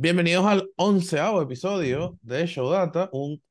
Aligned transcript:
Bienvenidos 0.00 0.46
al 0.46 0.70
onceavo 0.76 1.42
episodio 1.42 2.16
de 2.22 2.46
Showdata, 2.46 3.10
un... 3.12 3.42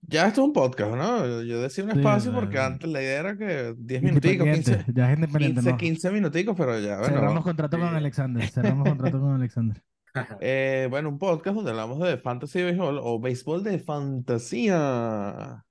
Ya 0.00 0.26
esto 0.28 0.40
es 0.40 0.46
un 0.46 0.52
podcast, 0.54 0.94
¿no? 0.94 1.42
Yo 1.42 1.60
decía 1.60 1.84
un 1.84 1.90
Sí, 1.90 1.98
espacio 1.98 2.32
la- 2.32 2.38
porque 2.40 2.58
antes 2.58 2.88
la 2.88 3.02
idea 3.02 3.20
era 3.20 3.36
que 3.36 3.74
10 3.76 4.02
Independiente, 4.04 4.42
minuticos, 4.44 4.74
15, 4.84 4.92
ya 4.94 5.10
es 5.10 5.16
independiente, 5.18 5.60
15, 5.60 5.70
no. 5.72 5.76
15 5.76 6.10
minuticos, 6.12 6.54
pero 6.56 6.80
ya, 6.80 6.98
bueno. 6.98 7.14
Cerramos 7.14 7.44
contrato 7.44 7.78
con 7.78 7.90
Sí. 7.90 7.94
Alexander, 7.96 8.48
cerramos 8.48 8.88
contrato 8.88 9.20
con 9.20 9.34
Alexander. 9.34 9.82
Eh, 10.40 10.86
bueno, 10.88 11.10
un 11.10 11.18
podcast 11.18 11.56
donde 11.56 11.72
hablamos 11.72 11.98
de 12.00 12.16
fantasy 12.16 12.62
béisbol 12.62 12.98
o 13.02 13.20
béisbol 13.20 13.62
de 13.62 13.78
fantasía. 13.78 15.62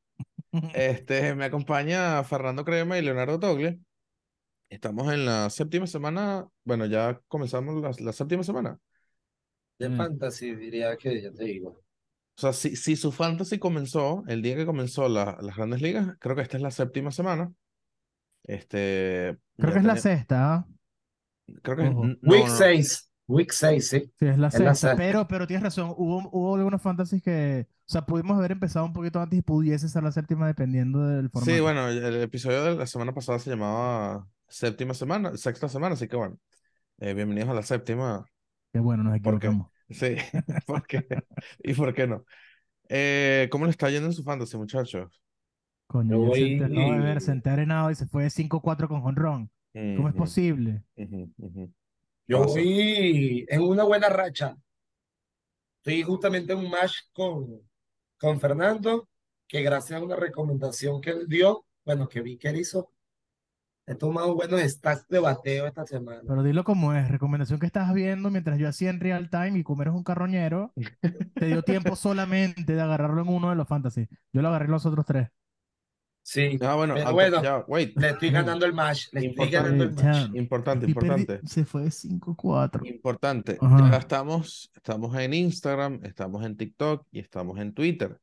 Este, 0.75 1.33
me 1.33 1.45
acompaña 1.45 2.23
Fernando 2.23 2.63
Crema 2.63 2.99
y 2.99 3.01
Leonardo 3.01 3.39
Toglia. 3.39 3.75
Estamos 4.69 5.11
en 5.11 5.25
la 5.25 5.49
séptima 5.49 5.87
semana, 5.87 6.45
bueno, 6.63 6.85
ya 6.85 7.19
comenzamos 7.27 7.81
la, 7.81 8.05
la 8.05 8.13
séptima 8.13 8.43
semana. 8.43 8.77
De 9.79 9.89
Mm. 9.89 9.97
fantasy 9.97 10.55
diría 10.55 10.95
que 10.97 11.21
ya 11.21 11.31
te 11.31 11.43
digo. 11.45 11.69
O 12.37 12.41
sea, 12.41 12.53
si, 12.53 12.75
si 12.75 12.95
su 12.95 13.11
fantasy 13.11 13.59
comenzó 13.59 14.23
el 14.27 14.41
día 14.41 14.55
que 14.55 14.65
comenzó 14.65 15.07
la- 15.07 15.37
las 15.41 15.55
grandes 15.55 15.81
ligas, 15.81 16.15
creo 16.19 16.35
que 16.35 16.41
esta 16.41 16.57
es 16.57 16.63
la 16.63 16.71
séptima 16.71 17.11
semana. 17.11 17.53
Este, 18.43 19.37
Creo 19.57 19.73
que 19.73 19.79
es 19.79 19.85
la 19.85 19.97
sexta, 19.97 20.53
¿ah? 20.55 20.67
Creo 21.61 21.77
que 21.77 21.83
Ojo. 21.83 22.03
n- 22.03 22.17
no, 22.21 22.31
Week 22.31 22.47
no, 22.47 22.55
6. 22.55 23.09
Week 23.27 23.51
6, 23.51 23.89
sí. 23.89 24.11
Sí, 24.19 24.25
es 24.27 24.37
la 24.37 24.47
Es 24.51 24.59
la 24.59 24.75
sexta, 24.75 24.75
sexta. 24.75 24.95
pero, 24.97 25.27
pero 25.27 25.47
tienes 25.47 25.63
razón, 25.63 25.93
hubo, 25.97 26.29
hubo 26.31 26.55
algunos 26.55 26.81
fantasies 26.81 27.23
que, 27.23 27.67
o 27.69 27.91
sea, 27.91 28.05
pudimos 28.05 28.37
haber 28.37 28.51
empezado 28.51 28.85
un 28.85 28.93
poquito 28.93 29.19
antes 29.19 29.39
y 29.39 29.41
pudiese 29.41 29.89
ser 29.89 30.03
la 30.03 30.11
séptima 30.11 30.45
dependiendo 30.47 31.05
del 31.07 31.29
formato. 31.29 31.51
Sí, 31.51 31.59
bueno, 31.59 31.87
el, 31.87 32.03
el 32.03 32.21
episodio 32.21 32.63
de 32.63 32.75
la 32.75 32.85
semana 32.87 33.13
pasada 33.13 33.39
se 33.39 33.49
llamaba 33.49 34.27
séptima 34.47 34.93
semana, 34.93 35.35
sexta 35.37 35.67
semana, 35.69 35.93
así 35.95 36.07
que 36.07 36.15
bueno, 36.15 36.37
eh, 36.99 37.13
bienvenidos 37.15 37.49
a 37.49 37.53
la 37.55 37.63
séptima. 37.63 38.25
Qué 38.75 38.81
bueno, 38.81 39.03
nos 39.03 39.15
equivocamos. 39.15 39.71
Sí, 39.89 40.17
¿por 40.67 40.85
qué? 40.85 41.07
¿Y 41.59 41.73
por 41.73 41.93
qué 41.93 42.07
no? 42.07 42.25
Eh, 42.89 43.47
¿cómo 43.49 43.63
le 43.63 43.71
está 43.71 43.89
yendo 43.89 44.07
en 44.07 44.13
su 44.13 44.21
fantasy, 44.21 44.57
muchachos? 44.57 45.21
Coño, 45.87 46.25
Yo 46.27 46.33
se- 46.33 46.41
de 46.41 46.99
ver, 46.99 47.21
senté 47.21 47.51
arenado 47.51 47.89
y 47.89 47.95
se 47.95 48.05
fue 48.05 48.29
5-4 48.29 48.89
con 48.89 48.99
jonrón. 49.01 49.49
¿Cómo 49.71 50.09
es 50.09 50.15
posible? 50.15 50.83
Yo 52.27 52.41
Pasa. 52.41 52.59
voy 52.59 53.45
en 53.47 53.61
una 53.61 53.85
buena 53.85 54.09
racha. 54.09 54.57
Estoy 55.77 56.03
justamente 56.03 56.51
en 56.51 56.59
un 56.59 56.69
match 56.69 56.95
con, 57.13 57.61
con 58.17 58.41
Fernando, 58.41 59.07
que 59.47 59.61
gracias 59.61 60.01
a 60.01 60.03
una 60.03 60.17
recomendación 60.17 60.99
que 60.99 61.11
él 61.11 61.27
dio, 61.29 61.65
bueno, 61.85 62.09
que 62.09 62.19
vi 62.19 62.37
que 62.37 62.49
él 62.49 62.57
hizo, 62.57 62.91
he 63.87 63.95
tomado 63.95 64.33
buenos 64.35 64.61
stats 64.61 65.07
de 65.07 65.19
bateo 65.19 65.67
esta 65.67 65.85
semana. 65.85 66.21
Pero 66.27 66.41
dilo 66.43 66.63
como 66.63 66.93
es, 66.93 67.07
recomendación 67.09 67.59
que 67.59 67.65
estabas 67.67 67.93
viendo 67.93 68.29
mientras 68.31 68.57
yo 68.57 68.67
hacía 68.67 68.89
en 68.89 68.99
real 68.99 69.29
time 69.29 69.59
y 69.59 69.63
como 69.63 69.81
eres 69.83 69.93
un 69.93 70.03
carroñero, 70.03 70.73
te 71.35 71.45
dio 71.45 71.61
tiempo 71.63 71.95
solamente 71.95 72.73
de 72.73 72.81
agarrarlo 72.81 73.21
en 73.21 73.29
uno 73.29 73.49
de 73.49 73.55
los 73.55 73.67
fantasy. 73.67 74.07
Yo 74.33 74.41
lo 74.41 74.47
agarré 74.49 74.65
en 74.65 74.71
los 74.71 74.85
otros 74.85 75.05
tres. 75.05 75.29
Sí, 76.27 76.57
Ah, 76.61 76.73
bueno, 76.73 76.95
pero 76.95 77.07
antes- 77.09 77.13
bueno, 77.13 77.43
ya, 77.43 77.57
wait, 77.67 77.95
le 77.99 78.09
estoy 78.09 78.31
ganando 78.31 78.65
el 78.65 78.73
match, 78.73 79.09
le 79.11 79.27
estoy 79.27 79.45
Importante. 79.45 79.55
ganando 79.69 79.83
el 79.83 79.93
match. 79.93 80.35
importante, 80.35 80.85
importante. 80.87 81.39
se 81.45 81.65
fue 81.65 81.91
5-4. 81.91 82.83
Importante, 82.87 83.57
Ajá. 83.61 83.91
ya 83.91 83.97
estamos, 83.97 84.71
estamos 84.75 85.15
en 85.19 85.35
Instagram, 85.35 85.99
estamos 86.01 86.43
en 86.43 86.57
TikTok 86.57 87.05
y 87.11 87.19
estamos 87.19 87.59
en 87.59 87.75
Twitter. 87.75 88.17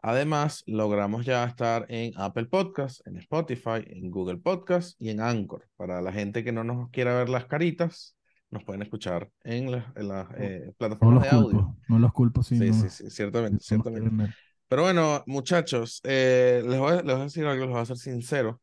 Además, 0.00 0.62
logramos 0.66 1.26
ya 1.26 1.44
estar 1.44 1.86
en 1.88 2.12
Apple 2.16 2.46
Podcast, 2.46 3.04
en 3.06 3.16
Spotify, 3.16 3.84
en 3.86 4.10
Google 4.10 4.38
Podcast 4.38 5.00
y 5.00 5.10
en 5.10 5.20
Anchor. 5.20 5.68
Para 5.76 6.00
la 6.00 6.12
gente 6.12 6.44
que 6.44 6.52
no 6.52 6.62
nos 6.62 6.90
quiera 6.90 7.14
ver 7.14 7.28
las 7.28 7.46
caritas, 7.46 8.16
nos 8.50 8.64
pueden 8.64 8.82
escuchar 8.82 9.30
en 9.42 9.70
las, 9.70 9.84
las, 9.96 10.28
eh, 10.36 10.62
No 10.66 10.72
plataformas 10.74 11.14
los 11.14 11.22
de 11.22 11.28
audio. 11.30 11.50
culpo, 11.50 11.76
no 11.88 11.98
los 11.98 12.12
culpo 12.12 12.42
si 12.42 12.56
Sí, 12.58 12.70
no, 12.70 12.72
sí, 12.72 12.88
sí, 12.90 13.10
ciertamente, 13.10 13.56
no 13.56 13.60
ciertamente. 13.60 14.34
Pero 14.68 14.82
bueno, 14.82 15.24
muchachos, 15.26 16.00
eh, 16.04 16.62
les 16.64 16.78
voy 16.78 16.92
a, 16.92 16.96
les 16.96 17.04
voy 17.04 17.20
a 17.20 17.24
decir 17.24 17.46
algo, 17.46 17.64
les 17.64 17.72
voy 17.72 17.82
a 17.82 17.86
ser 17.86 17.96
sincero. 17.96 18.60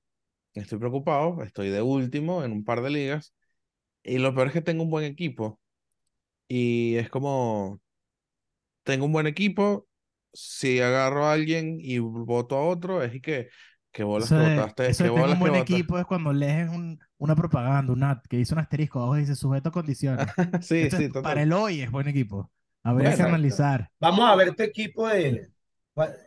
Estoy 0.53 0.79
preocupado, 0.79 1.43
estoy 1.43 1.69
de 1.69 1.81
último 1.81 2.43
en 2.43 2.51
un 2.51 2.63
par 2.63 2.81
de 2.81 2.91
ligas. 2.91 3.33
Y 4.03 4.19
lo 4.19 4.33
peor 4.33 4.47
es 4.47 4.53
que 4.53 4.61
tengo 4.61 4.83
un 4.83 4.91
buen 4.91 5.03
equipo. 5.05 5.59
Y 6.47 6.95
es 6.95 7.09
como, 7.09 7.81
tengo 8.83 9.05
un 9.05 9.11
buen 9.11 9.27
equipo. 9.27 9.87
Si 10.37 10.81
agarro 10.81 11.25
a 11.27 11.33
alguien 11.33 11.77
y 11.79 11.99
voto 11.99 12.57
a 12.57 12.61
otro, 12.67 13.01
es 13.03 13.15
y 13.15 13.21
que, 13.21 13.49
que 13.91 14.03
bolas 14.03 14.25
Eso 14.25 14.35
que 14.35 14.41
de, 14.41 14.49
votaste, 14.49 14.89
eso 14.89 15.03
que 15.03 15.09
bolas 15.09 15.37
un 15.37 15.39
que 15.43 15.49
buen 15.49 15.53
votaste. 15.53 15.73
equipo 15.73 15.97
es 15.99 16.05
cuando 16.05 16.33
lees 16.33 16.69
un- 16.69 16.99
una 17.17 17.35
propaganda, 17.35 17.93
un 17.93 18.03
ad 18.03 18.19
que 18.29 18.37
dice 18.37 18.53
un 18.53 18.59
asterisco 18.59 18.99
abajo 18.99 19.17
y 19.17 19.21
dice 19.21 19.35
sujeto 19.35 19.69
a 19.69 19.71
condiciones. 19.71 20.27
Sí, 20.67 20.75
Esto 20.83 20.97
sí, 20.97 21.03
es- 21.03 21.09
total. 21.09 21.23
para 21.23 21.41
el 21.43 21.53
hoy 21.53 21.81
es 21.81 21.91
buen 21.91 22.07
equipo. 22.07 22.51
Habría 22.83 23.15
que 23.15 23.23
Exacto. 23.23 23.23
analizar. 23.23 23.89
Vamos 23.99 24.25
a 24.29 24.35
ver 24.35 24.55
tu 24.55 24.63
equipo 24.63 25.07
de... 25.07 25.49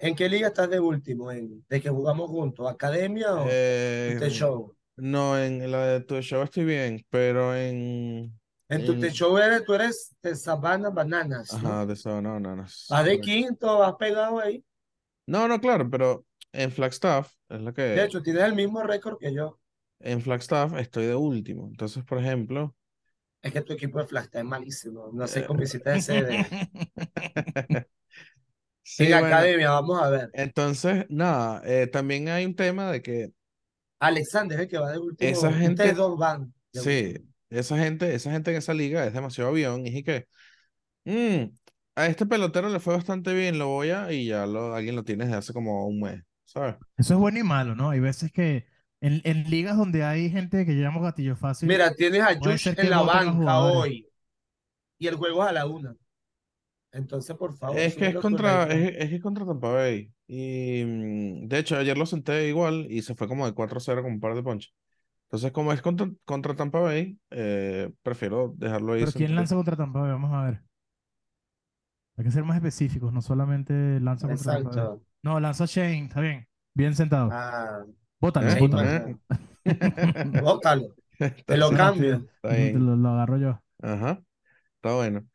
¿En 0.00 0.14
qué 0.16 0.28
liga 0.28 0.48
estás 0.48 0.70
de 0.70 0.80
último? 0.80 1.30
¿En, 1.30 1.64
de 1.68 1.80
que 1.82 1.90
jugamos 1.90 2.30
juntos? 2.30 2.70
¿Academia 2.70 3.34
o 3.34 3.46
Eh, 3.50 4.14
Tute 4.18 4.30
Show? 4.30 4.74
no, 4.96 5.38
en 5.38 5.70
la 5.70 5.86
de 5.86 6.00
tu 6.02 6.20
show 6.22 6.42
estoy 6.42 6.64
bien, 6.64 7.04
pero 7.10 7.54
en... 7.56 8.38
En 8.68 8.84
tu 8.84 8.94
Show 9.10 9.38
eres, 9.38 9.64
tú 9.64 9.74
eres 9.74 10.14
de 10.22 10.34
Sabana 10.36 10.90
Bananas, 10.90 11.52
¿no? 11.62 11.68
Ajá, 11.68 11.86
de 11.86 11.94
no, 12.22 12.38
no. 12.40 12.66
Vas 12.88 13.04
de 13.04 13.20
quinto, 13.20 13.78
vas 13.78 13.94
pegado 13.98 14.40
ahí. 14.40 14.64
No, 15.26 15.46
no, 15.48 15.60
claro, 15.60 15.88
pero 15.90 16.26
en 16.52 16.70
Flagstaff 16.72 17.32
es 17.48 17.60
lo 17.60 17.72
De 17.72 17.74
que... 17.74 18.04
hecho, 18.04 18.22
tienes 18.22 18.42
el 18.44 18.54
mismo 18.54 18.82
récord 18.82 19.18
que 19.18 19.32
yo. 19.32 19.58
En 20.00 20.20
Flagstaff 20.22 20.74
estoy 20.74 21.06
de 21.06 21.14
último. 21.14 21.68
Entonces, 21.68 22.04
por 22.04 22.18
ejemplo... 22.18 22.74
Es 23.42 23.52
que 23.52 23.62
tu 23.62 23.72
equipo 23.72 23.98
de 24.00 24.06
Flash 24.06 24.24
está 24.26 24.42
malísimo. 24.44 25.10
No 25.12 25.26
sé 25.26 25.40
Eh, 25.40 25.46
cómo 25.46 25.62
hiciste 25.62 25.94
ese 25.96 26.22
de... 26.22 26.46
Sí, 28.82 29.04
En 29.04 29.10
bueno, 29.18 29.26
academia, 29.26 29.70
vamos 29.70 30.02
a 30.02 30.08
ver. 30.10 30.30
entonces, 30.32 31.06
nada, 31.10 31.62
eh, 31.64 31.86
también 31.86 32.28
hay 32.28 32.46
un 32.46 32.54
tema 32.56 32.90
de 32.90 33.02
que 33.02 33.32
Alexander 34.00 34.58
es 34.58 34.64
el 34.64 34.68
que 34.70 34.78
va 34.78 34.90
de 34.92 34.98
último. 34.98 35.30
Esa 35.30 35.48
Ustedes 35.50 35.60
gente- 35.60 35.92
dos 35.94 36.18
van. 36.18 36.52
de 36.72 36.80
Sí, 36.80 36.82
último. 36.82 37.24
Esa 37.50 37.78
gente, 37.78 38.14
esa 38.14 38.30
gente 38.30 38.50
en 38.50 38.58
esa 38.58 38.74
liga 38.74 39.04
es 39.06 39.12
demasiado 39.14 39.50
avión 39.50 39.80
y 39.86 39.90
dije 39.90 40.04
que 40.04 40.26
"Mm, 41.04 41.54
a 41.96 42.06
este 42.06 42.26
pelotero 42.26 42.68
le 42.70 42.80
fue 42.80 42.94
bastante 42.94 43.34
bien, 43.34 43.58
lo 43.58 43.68
voy 43.68 43.90
a 43.90 44.12
y 44.12 44.26
ya 44.26 44.46
lo, 44.46 44.74
alguien 44.74 44.96
lo 44.96 45.04
tiene 45.04 45.24
desde 45.24 45.38
hace 45.38 45.52
como 45.52 45.86
un 45.88 46.00
mes, 46.00 46.22
¿sabes? 46.44 46.76
Eso 46.96 47.14
es 47.14 47.20
bueno 47.20 47.38
y 47.38 47.42
malo, 47.42 47.74
¿no? 47.74 47.90
Hay 47.90 48.00
veces 48.00 48.32
que 48.32 48.66
en, 49.00 49.20
en 49.24 49.48
ligas 49.50 49.76
donde 49.76 50.04
hay 50.04 50.30
gente 50.30 50.66
que 50.66 50.72
llamamos 50.74 51.02
gatillo 51.04 51.36
fácil, 51.36 51.68
Mira, 51.68 51.94
tienes 51.94 52.22
a 52.22 52.34
Josh 52.40 52.68
en 52.76 52.90
la 52.90 53.02
banca 53.02 53.60
hoy. 53.60 54.06
Y 54.98 55.06
el 55.08 55.16
juego 55.16 55.42
es 55.44 55.50
a 55.50 55.52
la 55.52 55.66
una. 55.66 55.96
Entonces, 56.92 57.36
por 57.36 57.54
favor, 57.56 57.76
Es 57.76 57.96
que 57.96 58.06
es 58.08 58.16
contra, 58.18 58.64
es, 58.64 58.96
es 58.96 59.08
que 59.10 59.16
es 59.16 59.22
contra 59.22 59.44
Tampa 59.46 59.70
Bay. 59.72 60.12
Y 60.26 60.84
mm, 60.84 61.48
de 61.48 61.58
hecho, 61.58 61.76
ayer 61.76 61.96
lo 61.98 62.06
senté 62.06 62.48
igual 62.48 62.86
y 62.90 63.02
se 63.02 63.14
fue 63.14 63.28
como 63.28 63.46
de 63.46 63.54
4-0 63.54 64.02
con 64.02 64.12
un 64.12 64.20
par 64.20 64.34
de 64.34 64.42
ponches. 64.42 64.72
Entonces, 65.28 65.52
como 65.52 65.74
es 65.74 65.82
contra, 65.82 66.08
contra 66.24 66.56
Tampa 66.56 66.80
Bay, 66.80 67.18
eh, 67.30 67.90
prefiero 68.02 68.54
dejarlo 68.56 68.94
ahí 68.94 69.00
pero 69.00 69.12
¿quién 69.12 69.34
lanza 69.34 69.54
contra 69.54 69.76
Tampa 69.76 70.00
Bay? 70.00 70.10
Vamos 70.10 70.32
a 70.32 70.44
ver. 70.44 70.62
Hay 72.16 72.24
que 72.24 72.30
ser 72.30 72.44
más 72.44 72.56
específicos, 72.56 73.12
no 73.12 73.20
solamente 73.20 74.00
lanza 74.00 74.26
contra 74.26 74.54
Tampa 74.54 74.70
Bay. 74.70 74.78
Exacto. 74.78 75.04
No, 75.22 75.38
lanza 75.38 75.66
Shane, 75.66 76.04
está 76.04 76.22
bien. 76.22 76.48
Bien 76.72 76.94
sentado. 76.94 77.28
Ah, 77.30 77.84
Bótalo, 78.20 78.48
¿Eh? 78.48 78.58
bótalo. 78.60 78.86
¿Eh? 78.88 79.16
Te 81.46 81.56
lo 81.56 81.70
cambio. 81.70 82.26
Te 82.40 82.72
lo, 82.72 82.96
lo 82.96 83.08
agarro 83.10 83.36
yo. 83.36 83.62
Ajá, 83.82 84.22
está 84.76 84.94
bueno. 84.94 85.26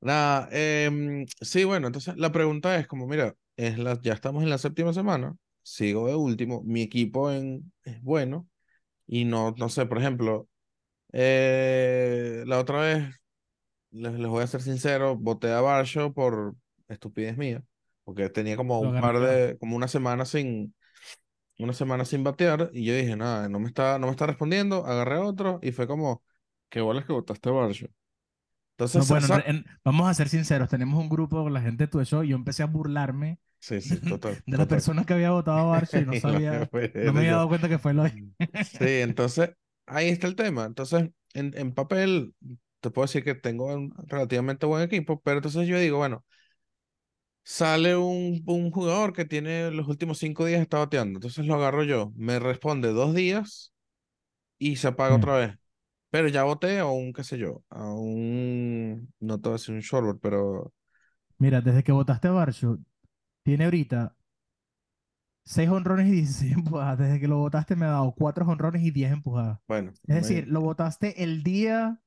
Nada, 0.00 0.48
em, 0.50 1.24
sí, 1.40 1.64
bueno, 1.64 1.86
entonces 1.86 2.16
la 2.16 2.32
pregunta 2.32 2.76
es 2.76 2.86
como, 2.86 3.06
mira, 3.06 3.34
es 3.56 3.78
la, 3.78 4.00
ya 4.00 4.12
estamos 4.12 4.42
en 4.42 4.50
la 4.50 4.58
séptima 4.58 4.92
semana, 4.92 5.36
sigo 5.62 6.08
de 6.08 6.14
último, 6.14 6.62
mi 6.64 6.82
equipo 6.82 7.30
en, 7.30 7.72
es 7.84 8.02
bueno 8.02 8.48
y 9.06 9.24
no, 9.24 9.54
no 9.58 9.68
sé, 9.68 9.86
por 9.86 9.98
ejemplo, 9.98 10.48
eh, 11.12 12.44
la 12.46 12.58
otra 12.60 12.80
vez, 12.80 13.14
les, 13.90 14.14
les 14.14 14.28
voy 14.30 14.42
a 14.44 14.46
ser 14.46 14.62
sincero, 14.62 15.16
voté 15.16 15.52
a 15.52 15.60
Barshow 15.60 16.12
por 16.14 16.56
estupidez 16.88 17.36
mía, 17.38 17.62
porque 18.04 18.28
tenía 18.30 18.56
como 18.56 18.80
Lo 18.80 18.90
un 18.90 18.98
par 18.98 19.20
de, 19.20 19.58
como 19.58 19.76
una 19.76 19.88
semana 19.88 20.24
sin, 20.26 20.74
una 21.58 21.72
semana 21.74 22.04
sin 22.04 22.24
batear 22.24 22.70
y 22.72 22.84
yo 22.86 22.94
dije, 22.94 23.16
nada, 23.16 23.48
no 23.48 23.60
me 23.60 23.68
está, 23.68 23.98
no 23.98 24.06
me 24.08 24.12
está 24.12 24.26
respondiendo, 24.26 24.86
agarré 24.86 25.18
otro 25.18 25.60
y 25.62 25.72
fue 25.72 25.86
como, 25.86 26.22
qué 26.70 26.80
bolas 26.80 27.04
que 27.06 27.12
votaste 27.12 27.48
a 27.50 27.52
Barshow. 27.52 27.88
Entonces, 28.76 29.02
No, 29.02 29.04
bueno, 29.06 29.28
en- 29.44 29.64
vamos 29.84 30.08
a 30.08 30.14
ser 30.14 30.28
sinceros, 30.28 30.70
tenemos 30.70 30.98
un 30.98 31.08
grupo 31.08 31.42
con 31.42 31.52
la 31.52 31.60
gente 31.60 31.84
de 31.84 31.88
tu 31.88 32.02
show 32.04 32.22
y 32.22 32.28
yo 32.28 32.36
empecé 32.36 32.62
a 32.62 32.66
burlarme 32.66 33.38
Sí, 33.60 33.80
sí, 33.80 34.00
total. 34.00 34.42
de 34.46 34.56
las 34.58 34.66
total. 34.66 34.68
personas 34.68 35.06
que 35.06 35.14
había 35.14 35.30
votado 35.32 35.72
a 35.72 35.80
Barça 35.80 36.00
y 36.02 36.04
no 36.06 36.16
sabía, 36.16 36.70
no 37.00 37.12
me 37.12 37.20
había 37.20 37.32
dado 37.34 37.48
cuenta 37.48 37.68
que 37.68 37.78
fue 37.78 37.92
Eloy. 37.92 38.32
Sí, 38.58 38.84
entonces 39.02 39.50
ahí 39.86 40.08
está 40.08 40.26
el 40.26 40.36
tema. 40.36 40.64
Entonces, 40.64 41.10
en, 41.34 41.52
en 41.56 41.72
papel, 41.74 42.34
te 42.80 42.90
puedo 42.90 43.06
decir 43.06 43.24
que 43.24 43.34
tengo 43.34 43.66
un 43.74 43.92
relativamente 44.06 44.66
buen 44.66 44.82
equipo, 44.82 45.20
pero 45.22 45.38
entonces 45.38 45.66
yo 45.68 45.78
digo, 45.78 45.98
bueno, 45.98 46.24
sale 47.44 47.96
un, 47.96 48.42
un 48.46 48.70
jugador 48.70 49.12
que 49.12 49.24
tiene 49.24 49.70
los 49.70 49.88
últimos 49.88 50.18
cinco 50.18 50.44
días 50.46 50.60
está 50.60 50.78
bateando, 50.78 51.18
entonces 51.18 51.46
lo 51.46 51.54
agarro 51.54 51.84
yo, 51.84 52.12
me 52.16 52.38
responde 52.38 52.88
dos 52.92 53.14
días 53.14 53.72
y 54.58 54.76
se 54.76 54.88
apaga 54.88 55.14
Sí. 55.14 55.16
otra 55.16 55.36
vez. 55.38 55.58
Pero 56.10 56.28
ya 56.28 56.44
voté 56.44 56.78
a 56.80 56.86
un, 56.86 57.12
qué 57.12 57.24
sé 57.24 57.38
yo, 57.38 57.64
a 57.70 57.92
un 57.94 59.12
no 59.20 59.40
te 59.40 59.50
voy 59.50 59.54
a 59.56 59.58
decir 59.60 59.74
un 59.76 59.80
shortboard, 59.82 60.20
pero 60.20 60.74
Mira, 61.38 61.60
desde 61.60 61.82
que 61.84 61.92
votaste 61.92 62.28
a 62.28 62.32
Barcho, 62.32 62.78
tiene 63.46 63.64
ahorita 63.64 64.14
6 65.44 65.68
honrones 65.68 66.08
y 66.08 66.10
16 66.12 66.52
empujadas. 66.52 66.98
Desde 66.98 67.20
que 67.20 67.28
lo 67.28 67.38
votaste 67.38 67.76
me 67.76 67.86
ha 67.86 67.90
dado 67.90 68.12
4 68.16 68.46
honrones 68.46 68.82
y 68.82 68.90
10 68.90 69.12
empujadas. 69.12 69.60
bueno. 69.68 69.96
Es 70.06 70.16
decir, 70.16 70.46
imagínate. 70.46 70.48
lo 70.48 70.60
votaste 70.60 71.22
el 71.22 71.42
día, 71.42 72.00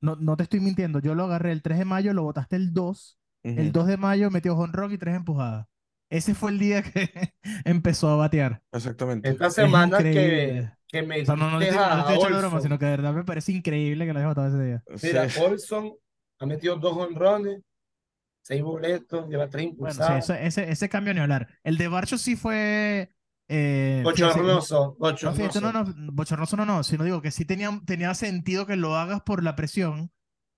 no, 0.00 0.16
no 0.16 0.36
te 0.36 0.44
estoy 0.44 0.60
mintiendo, 0.60 1.00
yo 1.00 1.14
lo 1.14 1.24
agarré 1.24 1.52
el 1.52 1.62
3 1.62 1.78
de 1.78 1.84
mayo, 1.86 2.14
lo 2.14 2.24
votaste 2.24 2.56
el 2.56 2.74
2, 2.74 3.18
el 3.56 3.66
Ujú, 3.66 3.72
2 3.72 3.86
de 3.88 3.96
mayo 3.98 4.30
metió 4.30 4.56
honrón 4.56 4.92
y 4.92 4.98
3 4.98 5.16
empujadas. 5.16 5.68
Ese 6.10 6.34
fue 6.34 6.52
el 6.52 6.58
día 6.60 6.82
que 6.82 7.34
empezó 7.64 8.08
a 8.10 8.16
batear. 8.16 8.62
Exactamente. 8.72 9.30
Esta 9.30 9.46
Es 9.46 9.54
semana 9.54 9.98
que, 9.98 10.10
increíble. 10.10 10.76
que 10.88 11.02
me 11.02 11.22
O 11.22 11.24
sea, 11.26 11.36
no, 11.36 11.50
no 11.50 11.58
te 11.58 11.66
no 11.70 12.00
estoy 12.00 12.16
echando 12.16 12.38
broma, 12.38 12.60
sino 12.60 12.78
que 12.78 12.86
de 12.86 12.90
verdad 12.92 13.14
me 13.14 13.24
parece 13.24 13.52
increíble 13.52 14.06
que 14.06 14.12
lo 14.12 14.18
hayas 14.20 14.30
votado 14.30 14.48
ese 14.48 14.64
día. 14.64 14.84
Mira, 15.02 15.26
Sí. 15.28 15.40
Olson 15.40 15.94
ha 16.40 16.46
metido 16.46 16.76
dos 16.76 16.96
honrones, 16.96 17.62
seis 18.44 18.62
boletos, 18.62 19.28
lleva 19.28 19.48
tres 19.48 19.72
Bueno, 19.78 20.02
sí, 20.02 20.12
eso- 20.12 20.34
ese, 20.34 20.70
ese 20.70 20.88
cambio 20.88 21.14
ni 21.14 21.20
hablar. 21.20 21.48
El 21.64 21.76
de 21.78 21.88
Barcho 21.88 22.18
sí 22.18 22.36
fue, 22.36 23.14
eh, 23.48 24.10
no, 24.10 24.10
Bochornoso, 24.10 24.96
no, 25.22 25.32
no, 25.72 25.72
bochornoso. 25.72 25.72
no, 25.72 25.84
bochornoso 26.12 26.56
no, 26.56 26.64
no, 26.66 26.82
sino 26.84 27.04
digo 27.04 27.22
que 27.22 27.30
sí 27.30 27.44
tenía, 27.44 27.70
tenía 27.86 28.14
sentido 28.14 28.66
que 28.66 28.76
lo 28.76 28.96
hagas 28.96 29.22
por 29.22 29.42
la 29.42 29.56
presión. 29.56 30.12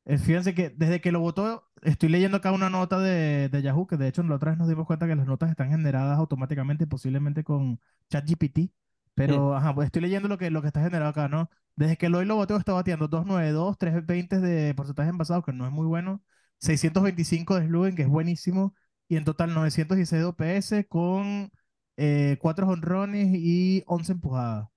Eh, 0.06 0.19
fíjense 0.19 0.55
que 0.55 0.71
desde 0.71 1.00
que 1.00 1.12
lo 1.12 1.21
votó, 1.21 1.69
estoy 1.83 2.09
leyendo 2.11 2.37
acá 2.38 2.53
una 2.53 2.71
nota 2.71 2.99
de, 3.00 3.49
de 3.50 3.62
Yahoo, 3.62 3.87
que 3.87 3.97
de 3.97 4.09
hecho 4.09 4.23
la 4.25 4.37
otra 4.37 4.50
vez 4.53 4.59
nos 4.59 4.69
dimos 4.69 4.87
cuenta 4.87 5.06
que 5.09 5.17
las 5.17 5.27
notas 5.27 5.50
están 5.50 5.71
generadas 5.71 6.19
automáticamente, 6.19 6.87
posiblemente 6.87 7.44
con 7.44 7.81
ChatGPT, 8.11 8.71
pero 9.15 9.56
ajá, 9.56 9.75
pues 9.75 9.87
estoy 9.87 10.03
leyendo 10.03 10.29
lo 10.29 10.38
que, 10.38 10.50
lo 10.50 10.61
que 10.62 10.69
está 10.69 10.83
generado 10.83 11.11
acá, 11.11 11.29
¿no? 11.29 11.50
Desde 11.77 11.97
que 11.97 12.06
Eloy 12.06 12.25
lo 12.27 12.37
votó 12.37 12.56
está 12.56 12.73
bateando 12.73 13.09
292, 13.09 13.79
320 13.79 14.41
de 14.41 14.75
porcentaje 14.75 15.11
envasado, 15.11 15.43
que 15.43 15.53
no 15.53 15.67
es 15.67 15.73
muy 15.73 15.87
bueno, 15.87 16.23
625 16.61 17.56
de 17.61 17.67
slugging, 17.67 17.97
que 17.97 18.03
es 18.03 18.08
buenísimo, 18.08 18.75
y 19.08 19.17
en 19.17 19.25
total 19.25 19.55
916 19.55 20.20
de 20.23 20.26
OPS 20.26 20.87
con 20.88 21.50
eh, 21.97 22.38
4 22.41 22.69
honrones 22.69 23.29
y 23.35 23.82
11 23.87 24.12
empujadas. 24.12 24.69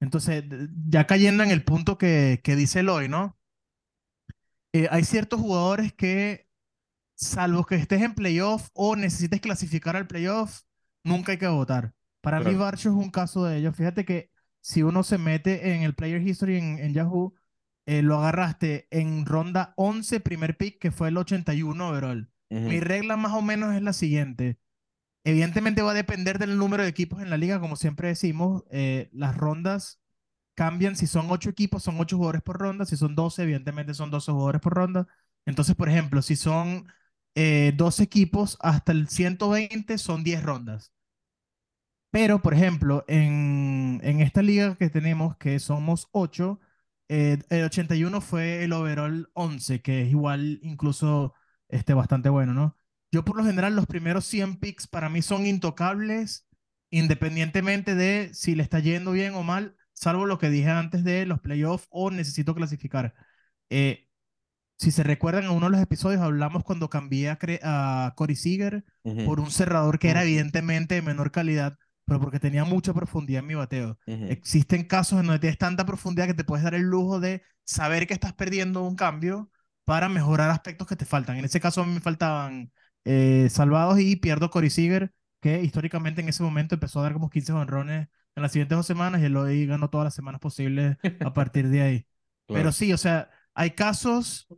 Entonces, 0.00 0.44
ya 0.88 1.06
cayendo 1.06 1.42
en 1.44 1.50
el 1.50 1.64
punto 1.64 1.98
que, 1.98 2.40
que 2.44 2.56
dice 2.56 2.80
Eloy, 2.80 3.08
¿no? 3.08 3.38
Eh, 4.72 4.88
hay 4.90 5.04
ciertos 5.04 5.40
jugadores 5.40 5.92
que, 5.92 6.46
salvo 7.14 7.64
que 7.66 7.76
estés 7.76 8.02
en 8.02 8.14
playoff 8.14 8.68
o 8.74 8.96
necesites 8.96 9.40
clasificar 9.40 9.96
al 9.96 10.06
playoff, 10.08 10.62
nunca 11.04 11.32
hay 11.32 11.38
que 11.38 11.48
votar. 11.48 11.94
Para 12.22 12.40
mí, 12.40 12.44
Claro. 12.44 12.58
Barcho 12.58 12.90
es 12.90 12.94
un 12.96 13.10
caso 13.10 13.44
de 13.44 13.58
ello. 13.58 13.72
Fíjate 13.72 14.04
que 14.04 14.30
si 14.60 14.82
uno 14.82 15.02
se 15.04 15.18
mete 15.18 15.74
en 15.74 15.82
el 15.82 15.94
Player 15.94 16.22
History 16.22 16.58
en, 16.58 16.78
en 16.80 16.94
Yahoo, 16.94 17.34
eh, 17.86 18.02
lo 18.02 18.16
agarraste 18.18 18.88
en 18.90 19.26
ronda 19.26 19.74
11, 19.76 20.20
primer 20.20 20.56
pick, 20.56 20.78
que 20.80 20.90
fue 20.92 21.08
el 21.08 21.16
81 21.18 21.88
overall. 21.90 22.30
Mi 22.64 22.80
Ujú, 22.80 22.80
regla 22.80 23.16
más 23.16 23.32
o 23.34 23.42
menos 23.42 23.74
es 23.74 23.82
la 23.82 23.92
siguiente. 23.92 24.58
Evidentemente 25.24 25.82
va 25.82 25.90
a 25.92 25.94
depender 25.94 26.38
del 26.38 26.56
número 26.58 26.84
de 26.84 26.88
equipos 26.88 27.20
en 27.22 27.30
la 27.30 27.36
liga, 27.36 27.60
como 27.60 27.76
siempre 27.76 28.08
decimos, 28.08 28.62
eh, 28.70 29.10
las 29.12 29.36
rondas 29.36 30.00
cambian, 30.54 30.96
si 30.96 31.06
son 31.06 31.26
8 31.30 31.50
equipos, 31.50 31.82
son 31.84 32.00
8 32.00 32.16
jugadores 32.16 32.42
por 32.42 32.58
ronda, 32.58 32.86
si 32.86 32.96
son 32.96 33.14
12, 33.16 33.42
evidentemente 33.44 33.94
son 33.94 34.10
12 34.10 34.32
jugadores 34.32 34.60
por 34.62 34.74
ronda. 34.74 35.08
Entonces, 35.46 35.76
por 35.76 35.88
ejemplo, 35.88 36.22
si 36.22 36.36
son 36.36 36.88
eh, 37.36 37.72
12 37.76 38.02
equipos, 38.04 38.58
hasta 38.62 38.92
el 38.92 39.08
120 39.08 39.98
son 39.98 40.24
10 40.24 40.42
rondas. 40.44 40.92
Pero, 42.10 42.40
por 42.42 42.54
ejemplo, 42.54 43.04
en, 43.08 44.00
en 44.02 44.20
esta 44.20 44.42
liga 44.42 44.76
que 44.76 44.88
tenemos, 44.90 45.36
que 45.36 45.58
somos 45.58 46.08
8, 46.12 46.60
eh, 47.08 47.38
el 47.50 47.64
81 47.64 48.20
fue 48.20 48.64
el 48.64 48.72
overall 48.72 49.30
11, 49.34 49.80
que 49.82 50.02
es 50.02 50.10
igual 50.10 50.58
incluso 50.62 51.34
este, 51.68 51.94
bastante 51.94 52.28
bueno, 52.28 52.54
¿no? 52.54 52.76
Yo 53.12 53.24
por 53.24 53.36
lo 53.36 53.44
general 53.44 53.76
los 53.76 53.86
primeros 53.86 54.26
100 54.26 54.56
picks 54.58 54.86
para 54.86 55.08
mí 55.08 55.22
son 55.22 55.46
intocables, 55.46 56.46
independientemente 56.90 57.94
de 57.94 58.30
si 58.34 58.54
le 58.54 58.62
está 58.62 58.80
yendo 58.80 59.12
bien 59.12 59.34
o 59.34 59.42
mal, 59.42 59.76
salvo 59.92 60.26
lo 60.26 60.38
que 60.38 60.50
dije 60.50 60.70
antes 60.70 61.04
de 61.04 61.26
los 61.26 61.40
playoffs 61.40 61.86
o 61.90 62.10
necesito 62.10 62.54
clasificar. 62.54 63.14
Eh, 63.70 64.08
si 64.78 64.90
se 64.90 65.02
recuerdan 65.02 65.44
en 65.44 65.50
uno 65.50 65.66
de 65.66 65.72
los 65.72 65.80
episodios, 65.80 66.20
hablamos 66.20 66.64
cuando 66.64 66.90
cambié 66.90 67.30
a, 67.30 68.12
Corey 68.16 68.36
Seager 68.36 68.84
por 69.24 69.40
un 69.40 69.50
cerrador 69.50 69.98
que 69.98 70.10
era 70.10 70.22
evidentemente 70.22 70.96
de 70.96 71.02
menor 71.02 71.30
calidad, 71.30 71.78
pero 72.06 72.20
porque 72.20 72.40
tenía 72.40 72.64
mucha 72.64 72.94
profundidad 72.94 73.40
en 73.40 73.46
mi 73.48 73.54
bateo. 73.56 73.98
ujú. 74.06 74.28
Existen 74.28 74.84
casos 74.84 75.20
en 75.20 75.26
donde 75.26 75.40
tienes 75.40 75.58
tanta 75.58 75.86
profundidad 75.86 76.26
que 76.26 76.34
te 76.34 76.44
puedes 76.44 76.64
dar 76.64 76.74
el 76.74 76.82
lujo 76.84 77.20
de 77.20 77.42
saber 77.64 78.06
que 78.06 78.14
estás 78.14 78.32
perdiendo 78.34 78.82
un 78.84 78.96
cambio 78.96 79.50
para 79.84 80.08
mejorar 80.08 80.50
aspectos 80.50 80.86
que 80.88 80.96
te 80.96 81.04
faltan. 81.06 81.36
En 81.38 81.44
ese 81.44 81.60
caso 81.60 81.82
a 81.82 81.86
mí 81.86 81.94
me 81.94 82.00
faltaban 82.00 82.72
eh, 83.04 83.48
salvados 83.50 84.00
y 84.00 84.16
pierdo 84.16 84.50
Corey 84.50 84.70
Seager, 84.70 85.12
que 85.40 85.62
históricamente 85.62 86.20
en 86.22 86.28
ese 86.28 86.42
momento 86.42 86.74
empezó 86.74 87.00
a 87.00 87.02
dar 87.04 87.12
como 87.12 87.30
15 87.30 87.52
honrones 87.52 88.08
en 88.34 88.42
las 88.42 88.52
siguientes 88.52 88.76
dos 88.76 88.86
semanas 88.86 89.20
y 89.22 89.26
él 89.26 89.36
hoy 89.36 89.66
ganó 89.66 89.90
todas 89.90 90.04
las 90.06 90.14
semanas 90.14 90.40
posibles 90.40 90.96
a 91.22 91.32
partir 91.34 91.68
de 91.68 91.82
ahí. 91.82 92.06
Pero 92.50 92.72
Claro. 92.72 92.72
sí, 92.72 92.92
o 92.92 92.98
sea, 92.98 93.30
hay 93.54 93.72
casos, 93.72 94.50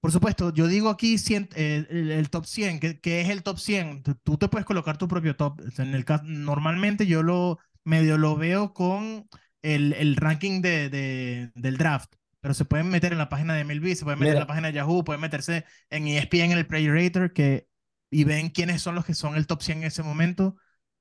por 0.00 0.12
supuesto, 0.12 0.52
yo 0.54 0.66
digo 0.66 0.88
aquí 0.88 1.16
eh, 1.56 1.86
el, 1.90 2.10
el 2.10 2.30
top 2.30 2.46
100, 2.46 2.80
que, 2.80 3.00
que 3.00 3.20
es 3.20 3.28
el 3.28 3.42
top 3.42 3.58
100. 3.58 4.02
Tú, 4.22 4.38
te 4.38 4.48
puedes 4.48 4.64
colocar 4.66 4.96
tu 4.98 5.08
propio 5.08 5.36
top. 5.36 5.60
En 5.78 5.94
el 5.94 6.04
caso, 6.06 6.24
normalmente 6.26 7.06
yo 7.06 7.22
lo 7.22 7.58
medio 7.84 8.16
lo 8.18 8.36
veo 8.36 8.72
con 8.74 9.28
el, 9.62 9.92
el 9.94 10.16
ranking 10.16 10.62
de, 10.62 10.88
de- 10.90 11.50
del 11.54 11.76
draft, 11.76 12.14
pero 12.40 12.54
se 12.54 12.64
pueden 12.64 12.88
meter 12.88 13.12
en 13.12 13.18
la 13.18 13.28
página 13.28 13.54
de 13.54 13.60
MLB, 13.60 13.94
se 13.94 14.04
pueden 14.04 14.18
meter 14.20 14.34
en 14.36 14.40
la 14.40 14.46
página 14.46 14.68
de 14.68 14.74
Yahoo, 14.74 15.04
pueden 15.04 15.20
meterse 15.20 15.64
en 15.90 16.06
ESPN, 16.08 16.52
en 16.52 16.58
el 16.58 16.66
Player 16.66 17.32
que, 17.32 17.68
y 18.10 18.24
ven 18.24 18.48
quiénes 18.50 18.82
son 18.82 18.94
los 18.94 19.04
que 19.04 19.14
son 19.14 19.36
el 19.36 19.46
top 19.46 19.62
100 19.62 19.78
en 19.78 19.84
ese 19.84 20.02
momento. 20.02 20.56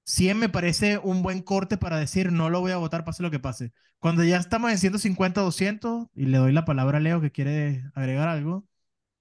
100 0.05 0.37
me 0.39 0.49
parece 0.49 0.97
un 0.97 1.21
buen 1.21 1.41
corte 1.41 1.77
para 1.77 1.97
decir 1.97 2.31
no 2.31 2.49
lo 2.49 2.61
voy 2.61 2.71
a 2.71 2.77
votar 2.77 3.05
pase 3.05 3.23
lo 3.23 3.31
que 3.31 3.39
pase. 3.39 3.71
Cuando 3.99 4.23
ya 4.23 4.37
estamos 4.37 4.71
en 4.71 4.77
150, 4.77 5.41
200, 5.41 6.07
y 6.15 6.25
le 6.25 6.37
doy 6.37 6.51
la 6.53 6.65
palabra 6.65 6.97
a 6.97 7.01
Leo 7.01 7.21
que 7.21 7.31
quiere 7.31 7.83
agregar 7.93 8.27
algo, 8.29 8.65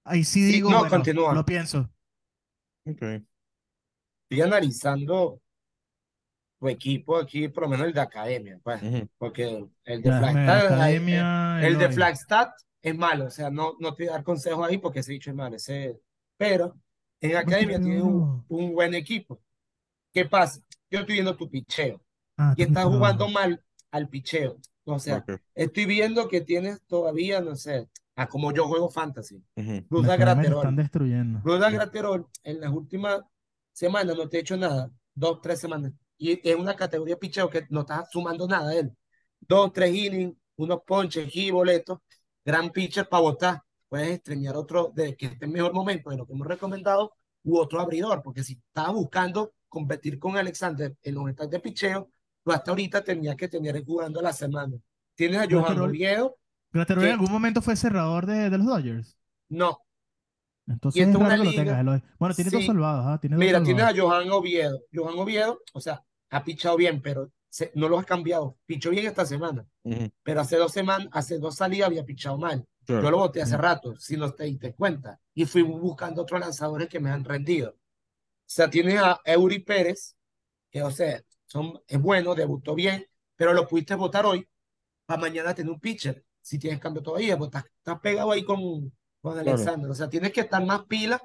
ahí 0.03 0.23
sí 0.23 0.43
Sí, 0.45 0.61
digo, 0.61 0.73
no, 0.73 0.77
bueno, 0.77 0.87
continúa. 0.87 1.29
lo 1.29 1.45
pienso. 1.45 1.89
Ok. 2.85 3.21
Estoy 4.29 4.41
analizando 4.43 5.41
tu 6.59 6.67
equipo 6.69 7.17
aquí, 7.17 7.47
por 7.49 7.63
lo 7.63 7.69
menos 7.69 7.87
el 7.87 7.93
de 7.93 8.01
academia, 8.01 8.59
pues, 8.63 8.81
Ujú, 8.81 9.09
porque 9.17 9.65
el 9.85 10.01
de 10.01 10.11
Ya, 10.11 10.21
déjame 10.21 10.45
ver, 10.45 10.55
Flagstad, 10.55 10.57
Academia, 10.57 11.25
el 11.59 11.77
de. 11.77 11.89
Flagstad 11.89 12.49
es 12.81 12.95
malo, 12.97 13.25
o 13.25 13.29
sea, 13.29 13.49
no, 13.49 13.75
no 13.79 13.93
te 13.95 14.03
voy 14.03 14.09
a 14.09 14.13
dar 14.13 14.23
consejos 14.23 14.67
ahí 14.67 14.77
porque 14.77 14.99
ese 14.99 15.13
dicho 15.13 15.29
es 15.31 15.35
malo, 15.35 15.55
ese, 15.55 15.99
pero 16.37 16.75
en 17.21 17.35
academia 17.37 17.79
tiene 17.81 18.01
un, 18.03 18.29
no. 18.29 18.45
un 18.47 18.73
buen 18.73 18.93
equipo. 18.95 19.41
¿Qué 20.13 20.25
pasa? 20.25 20.61
Yo 20.91 20.99
estoy 21.01 21.15
viendo 21.15 21.37
tu 21.37 21.49
picheo 21.49 22.01
Ah, 22.37 22.55
y 22.55 22.63
estás 22.63 22.85
no. 22.85 22.87
jugando 22.87 23.29
mal 23.29 23.63
al 23.91 24.09
picheo. 24.09 24.57
O 24.85 24.99
sea, 24.99 25.25
ok, 25.25 25.39
estoy 25.55 25.85
viendo 25.85 26.27
que 26.29 26.41
tienes 26.41 26.81
todavía, 26.87 27.41
no 27.41 27.55
sé, 27.55 27.89
a 28.19 28.27
como 28.27 28.51
yo 28.51 28.67
juego 28.67 28.89
fantasy. 28.89 29.41
academia 29.55 29.85
te 29.87 30.17
Graterol. 30.17 30.57
están 30.57 30.75
destruyendo. 30.75 31.39
Ruda 31.41 31.69
Graterol 31.69 32.27
en 32.43 32.59
las 32.59 32.71
últimas 32.71 33.21
semanas 33.71 34.17
no 34.17 34.27
te 34.27 34.37
ha 34.37 34.39
hecho 34.41 34.57
nada, 34.57 34.91
dos, 35.13 35.39
tres 35.41 35.59
semanas. 35.59 35.93
Y 36.17 36.37
es 36.47 36.55
una 36.55 36.75
categoría 36.75 37.15
de 37.15 37.19
picheo 37.19 37.49
que 37.49 37.65
no 37.69 37.81
estás 37.81 38.09
sumando 38.11 38.45
nada 38.45 38.75
él. 38.75 38.91
Dos, 39.39 39.71
tres 39.71 39.95
innings, 39.95 40.35
unos 40.57 40.81
ponches 40.85 41.33
y 41.33 41.49
boletos. 41.49 41.99
Gran 42.43 42.71
pitcher 42.71 43.07
para 43.07 43.21
votar. 43.21 43.61
Puedes 43.87 44.09
estreñar 44.09 44.57
otro 44.57 44.91
de 44.93 45.15
que 45.15 45.27
esté 45.27 45.45
en 45.45 45.53
mejor 45.53 45.73
momento 45.73 46.09
de 46.09 46.17
lo 46.17 46.25
que 46.25 46.33
hemos 46.33 46.45
recomendado 46.45 47.13
u 47.43 47.57
otro 47.57 47.79
abridor, 47.79 48.21
porque 48.21 48.43
si 48.43 48.53
estabas 48.53 48.93
buscando 48.93 49.53
competir 49.69 50.19
con 50.19 50.35
Alexander 50.35 50.93
en 51.01 51.15
los 51.15 51.29
estados 51.29 51.51
de 51.51 51.59
picheo, 51.61 52.09
tú 52.43 52.51
hasta 52.51 52.71
ahorita 52.71 53.01
tenías 53.01 53.37
que 53.37 53.47
tener 53.47 53.81
jugando 53.85 54.19
a 54.19 54.23
la 54.23 54.33
semana. 54.33 54.75
Tienes 55.15 55.39
a 55.39 55.47
Johan 55.49 55.79
Oviedo, 55.79 56.35
Graterol 56.71 57.05
en 57.05 57.11
algún 57.11 57.31
momento 57.31 57.61
fue 57.61 57.75
cerrador 57.75 58.25
de, 58.25 58.49
de 58.49 58.57
los 58.57 58.67
Dodgers. 58.67 59.17
no. 59.49 59.79
Y 60.93 61.01
Entonces 61.01 61.01
esta 61.01 61.17
es 61.17 61.19
es 61.19 61.21
una 61.21 61.29
raro 61.29 61.39
que 61.39 61.45
lo 61.45 61.51
liga, 61.51 61.63
tengas. 61.63 61.83
Bueno, 62.19 62.35
tiene 62.35 62.51
dos 62.51 62.61
sí, 62.61 62.67
salvados, 62.67 63.05
¿ah? 63.07 63.19
Tiene 63.19 63.37
dos 63.37 63.45
Mira, 63.45 63.61
tienes 63.63 63.85
a. 63.85 63.93
Johan 63.95 64.29
Oviedo. 64.31 64.81
Johan 64.93 65.17
Oviedo, 65.19 65.61
o 65.73 65.81
sea, 65.81 66.03
ha 66.29 66.43
pichado 66.43 66.77
bien, 66.77 67.01
pero 67.01 67.31
se- 67.49 67.71
no 67.75 67.89
lo 67.89 67.97
has 67.99 68.05
cambiado. 68.05 68.57
Pichó 68.65 68.89
bien 68.91 69.07
esta 69.07 69.25
semana, 69.25 69.65
ujú, 69.83 70.09
pero 70.23 70.41
hace 70.41 70.57
dos 70.57 70.71
semanas, 70.71 71.07
hace 71.11 71.39
dos 71.39 71.55
salidas 71.55 71.87
había 71.87 72.05
pichado 72.05 72.37
mal. 72.37 72.65
Yo 72.99 72.99
Claro. 72.99 73.11
lo 73.11 73.17
voté 73.19 73.41
hace 73.41 73.55
Sí. 73.55 73.57
rato, 73.57 73.95
si 73.97 74.17
no 74.17 74.31
te 74.33 74.45
diste 74.45 74.73
cuenta. 74.75 75.19
Y 75.33 75.45
fui 75.45 75.61
buscando 75.63 76.23
otros 76.23 76.39
lanzadores 76.41 76.89
que 76.89 76.99
me 76.99 77.11
han 77.11 77.23
rendido. 77.25 77.71
O 77.71 77.77
sea, 78.47 78.69
tienes 78.69 78.99
a 79.01 79.19
Eury 79.25 79.59
Pérez, 79.59 80.15
que, 80.71 80.83
o 80.83 80.91
sea, 80.91 81.21
son, 81.47 81.81
es 81.87 82.01
bueno, 82.01 82.35
debutó 82.35 82.75
bien, 82.75 83.05
pero 83.35 83.53
lo 83.53 83.67
pudiste 83.67 83.95
votar 83.95 84.25
hoy 84.25 84.47
para 85.05 85.21
mañana 85.21 85.53
tener 85.55 85.71
un 85.71 85.79
pitcher. 85.79 86.25
Si 86.41 86.59
tienes 86.59 86.79
cambio 86.79 87.01
todavía, 87.03 87.37
pues 87.37 87.49
estás, 87.49 87.65
estás 87.77 87.99
pegado 87.99 88.31
ahí 88.31 88.43
con, 88.43 88.91
con 89.21 89.37
Claro. 89.39 89.39
Alexander. 89.39 89.89
O 89.89 89.93
sea, 89.95 90.09
tienes 90.09 90.31
que 90.33 90.41
estar 90.41 90.65
más 90.65 90.85
pila 90.85 91.21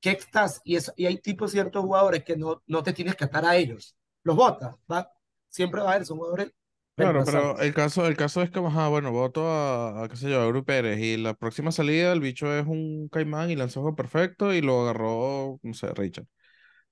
que 0.00 0.10
estás. 0.12 0.60
Y, 0.64 0.76
eso, 0.76 0.92
y 0.96 1.06
hay 1.06 1.18
tipos 1.18 1.50
ciertos 1.52 1.82
jugadores 1.84 2.24
que 2.24 2.36
no, 2.36 2.62
no 2.66 2.82
te 2.82 2.92
tienes 2.92 3.16
que 3.16 3.24
atar 3.24 3.44
a 3.44 3.56
ellos. 3.56 3.96
Los 4.22 4.36
votas, 4.36 4.76
¿va? 4.90 5.10
Siempre 5.48 5.80
va 5.80 5.90
a 5.90 5.92
haber, 5.94 6.06
son 6.06 6.18
jugadores 6.18 6.52
Claro, 6.96 7.22
pero 7.24 7.60
el 7.60 7.72
caso, 7.74 8.06
el 8.08 8.16
caso 8.16 8.42
es 8.42 8.50
que, 8.50 8.58
ajá, 8.58 8.88
bueno, 8.88 9.12
voto 9.12 9.46
a, 9.48 10.02
a, 10.02 10.08
qué 10.08 10.16
sé 10.16 10.28
yo, 10.30 10.40
a 10.40 10.44
Euri 10.46 10.62
Pérez 10.62 10.98
y 10.98 11.16
la 11.16 11.34
próxima 11.34 11.70
salida 11.70 12.12
el 12.12 12.18
bicho 12.20 12.52
es 12.52 12.66
un 12.66 13.08
caimán 13.08 13.50
y 13.50 13.56
lanzó 13.56 13.82
juego 13.82 13.94
perfecto 13.94 14.52
y 14.52 14.60
lo 14.62 14.80
agarró, 14.82 15.60
no 15.62 15.74
sé, 15.74 15.94
Richard. 15.94 16.26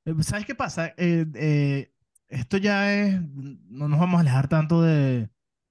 Eh, 0.05 0.15
¿Sabes 0.23 0.47
qué 0.47 0.55
pasa? 0.55 0.95
Eh, 0.97 1.27
eh, 1.35 1.93
esto 2.29 2.57
ya 2.59 2.93
es, 2.95 3.21
no 3.69 3.89
nos 3.89 3.99
vamos 3.99 4.19
a 4.19 4.21
alejar 4.21 4.49
tanto 4.49 4.83
de, 4.83 5.29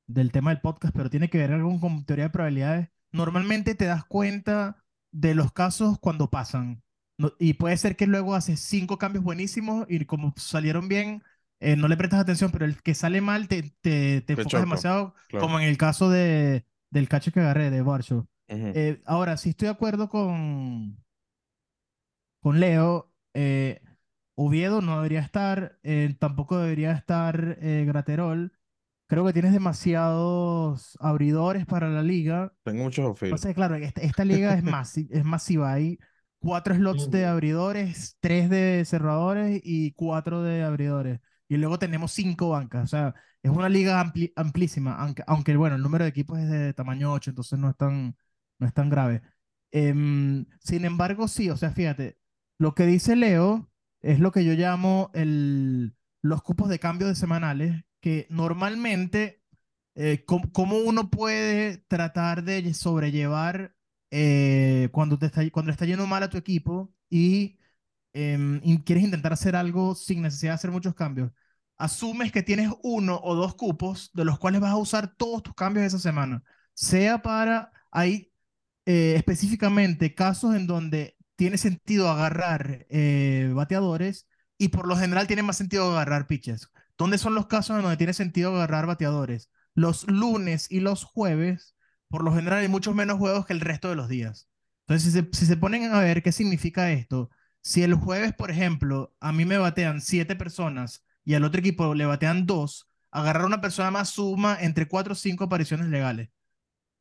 del 0.08 0.32
tema 0.32 0.52
del 0.52 0.62
podcast, 0.62 0.96
pero 0.96 1.10
tiene 1.10 1.30
que 1.30 1.38
ver 1.40 1.52
algo 1.54 1.80
con 1.80 2.06
teoría 2.06 2.26
de 2.26 2.30
probabilidades. 2.32 2.90
Normalmente 3.12 3.76
te 3.76 3.86
das 3.86 4.06
cuenta 4.06 4.84
de 5.12 5.36
los 5.36 5.52
casos 5.52 5.98
cuando 6.00 6.30
pasan. 6.30 6.84
No- 7.18 7.32
y 7.40 7.54
puede 7.54 7.78
ser 7.78 7.96
que 7.96 8.08
luego 8.08 8.36
haces 8.36 8.60
cinco 8.60 8.98
cambios 8.98 9.24
buenísimos 9.24 9.86
y 9.90 10.04
como 10.06 10.34
salieron 10.38 10.88
bien, 10.88 11.24
eh, 11.62 11.76
no 11.78 11.88
le 11.88 11.96
prestas 11.98 12.20
atención, 12.20 12.52
pero 12.52 12.66
el 12.66 12.82
que 12.82 12.94
sale 12.94 13.22
mal 13.22 13.48
te, 13.48 13.74
te, 13.82 14.22
te 14.22 14.34
enfocas 14.34 14.62
demasiado, 14.62 15.14
claro. 15.30 15.46
como 15.46 15.60
en 15.60 15.68
el 15.68 15.78
caso 15.78 16.10
de, 16.10 16.66
del 16.92 17.08
cacho 17.08 17.32
que 17.32 17.40
agarré 17.40 17.70
de 17.70 17.82
Barshow. 17.82 18.28
Ujú. 18.50 18.72
Eh, 18.76 19.02
ahora, 19.06 19.38
sí 19.38 19.50
estoy 19.50 19.68
de 19.68 19.72
acuerdo 19.74 20.10
con, 20.10 20.98
con 22.42 22.60
Leo. 22.60 23.12
eh, 23.34 23.82
Oviedo 24.38 24.82
no 24.82 24.98
debería 24.98 25.22
estar, 25.22 25.80
eh, 25.84 26.14
tampoco 26.20 26.58
debería 26.58 26.92
estar 26.92 27.58
Graterol. 27.62 28.52
Creo 29.08 29.26
que 29.26 29.34
tienes 29.34 29.54
demasiados 29.54 30.98
abridores 31.00 31.66
para 31.66 31.90
la 31.90 32.02
liga. 32.02 32.52
Tengo 32.64 32.84
muchos 32.84 33.06
O 33.06 33.08
outfields. 33.10 33.42
sea, 33.42 33.54
claro, 33.54 33.76
esta, 33.76 34.02
esta 34.02 34.26
liga 34.26 34.54
es, 34.56 34.64
masi- 34.64 35.08
es 35.12 35.24
masiva. 35.24 35.74
Hay 35.74 36.00
cuatro 36.40 36.74
slots 36.76 37.12
de 37.12 37.26
abridores, 37.26 38.18
tres 38.20 38.50
de 38.50 38.84
cerradores 38.86 39.62
y 39.64 39.92
cuatro 39.94 40.42
de 40.44 40.64
abridores. 40.64 41.20
Y 41.48 41.58
luego 41.58 41.78
tenemos 41.78 42.12
cinco 42.12 42.50
bancas. 42.50 42.84
O 42.84 42.88
sea, 42.88 43.14
es 43.44 43.52
una 43.52 43.70
liga 43.70 44.04
ampli- 44.04 44.34
amplísima, 44.36 44.96
aunque, 44.96 45.24
aunque, 45.28 45.56
bueno, 45.56 45.76
el 45.76 45.82
número 45.84 46.04
de 46.04 46.10
equipos 46.10 46.40
es 46.40 46.50
de 46.50 46.74
tamaño 46.74 47.12
8, 47.14 47.30
entonces 47.30 47.60
no 47.60 47.70
es 47.70 47.78
tan, 47.78 48.16
no 48.60 48.68
es 48.68 48.74
tan 48.74 48.90
grave. 48.90 49.22
Em, 49.72 50.46
sin 50.60 50.86
embargo, 50.86 51.28
sí, 51.28 51.50
o 51.50 51.58
sea, 51.58 51.72
fíjate, 51.72 52.18
lo 52.58 52.74
que 52.76 52.86
dice 52.86 53.16
Leo 53.16 53.70
es 54.02 54.20
lo 54.20 54.32
que 54.32 54.44
yo 54.46 54.54
llamo 54.54 55.12
el, 55.14 55.96
los 56.22 56.42
cupos 56.42 56.70
de 56.70 56.80
cambio 56.80 57.08
de 57.08 57.16
semanales, 57.16 57.84
que 58.06 58.28
normalmente 58.30 59.42
eh, 59.96 60.26
¿cómo, 60.26 60.78
uno 60.78 61.10
puede 61.10 61.80
tratar 61.88 62.44
de 62.44 62.72
sobrellevar 62.76 63.76
eh, 64.12 64.90
cuando 64.92 65.18
te 65.18 65.26
está, 65.26 65.50
cuando 65.50 65.72
está 65.72 65.86
yendo 65.86 66.06
mal 66.06 66.22
a 66.22 66.30
tu 66.30 66.38
equipo 66.38 66.94
y, 67.10 67.58
y 68.14 68.78
quieres 68.84 69.04
intentar 69.04 69.34
hacer 69.34 69.56
algo 69.56 69.96
sin 69.96 70.22
necesidad 70.22 70.52
de 70.52 70.56
hacer 70.56 70.72
muchos 70.72 70.94
cambios? 70.94 71.32
Asumes 71.78 72.32
que 72.32 72.44
tienes 72.44 72.70
uno 72.84 73.20
o 73.24 73.34
dos 73.36 73.56
cupos 73.56 74.12
de 74.14 74.26
los 74.26 74.38
cuales 74.40 74.62
vas 74.62 74.72
a 74.74 74.78
usar 74.78 75.16
todos 75.16 75.42
tus 75.42 75.56
cambios 75.56 75.86
esa 75.88 75.98
semana. 76.00 76.44
Sea 76.76 77.22
para, 77.24 77.72
hay 77.92 78.32
eh, 78.86 79.16
específicamente 79.18 80.14
casos 80.14 80.56
en 80.56 80.68
donde 80.68 81.18
tiene 81.36 81.58
sentido 81.58 82.10
agarrar 82.10 82.86
eh, 82.90 83.52
bateadores 83.56 84.28
y 84.60 84.70
por 84.70 84.88
lo 84.88 84.96
general 84.96 85.28
tiene 85.28 85.44
más 85.44 85.58
sentido 85.58 85.92
agarrar 85.92 86.28
pitchers. 86.28 86.70
¿Dónde 86.98 87.18
son 87.18 87.36
los 87.36 87.48
casos 87.48 87.76
en 87.76 87.82
donde 87.84 87.98
tiene 87.98 88.14
sentido 88.14 88.56
agarrar 88.56 88.86
bateadores? 88.88 89.50
Los 89.74 90.08
lunes 90.08 90.68
y 90.72 90.80
los 90.80 91.04
jueves, 91.04 91.76
por 92.10 92.24
lo 92.24 92.34
general 92.34 92.60
hay 92.60 92.68
muchos 92.70 92.96
menos 92.96 93.18
juegos 93.18 93.46
que 93.46 93.54
el 93.54 93.60
resto 93.62 93.90
de 93.90 93.96
los 93.96 94.08
días. 94.10 94.48
Entonces, 94.88 95.12
si 95.14 95.20
se, 95.20 95.30
si 95.34 95.46
se 95.46 95.58
ponen 95.58 95.92
a 95.94 96.00
ver 96.00 96.24
qué 96.24 96.32
significa 96.32 96.92
esto, 96.92 97.30
si 97.62 97.84
el 97.84 97.96
jueves, 97.96 98.34
por 98.34 98.52
ejemplo, 98.52 99.14
a 99.20 99.32
mí 99.34 99.46
me 99.46 99.58
batean 99.58 100.02
siete 100.02 100.36
personas 100.36 101.04
y 101.24 101.34
al 101.34 101.44
otro 101.44 101.60
equipo 101.60 101.94
le 101.96 102.06
batean 102.06 102.46
dos, 102.46 102.88
agarrar 103.12 103.46
una 103.46 103.62
persona 103.62 103.92
más 103.92 104.10
suma 104.10 104.58
entre 104.62 104.88
cuatro 104.88 105.14
o 105.14 105.16
cinco 105.16 105.46
apariciones 105.46 105.88
legales 105.88 106.30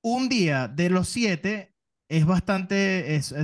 un 0.03 0.29
día 0.29 0.69
de 0.69 0.91
los 0.91 1.09
siete 1.09 1.75
es 2.09 2.27
bastante, 2.27 3.17
es- 3.17 3.33
o 3.33 3.37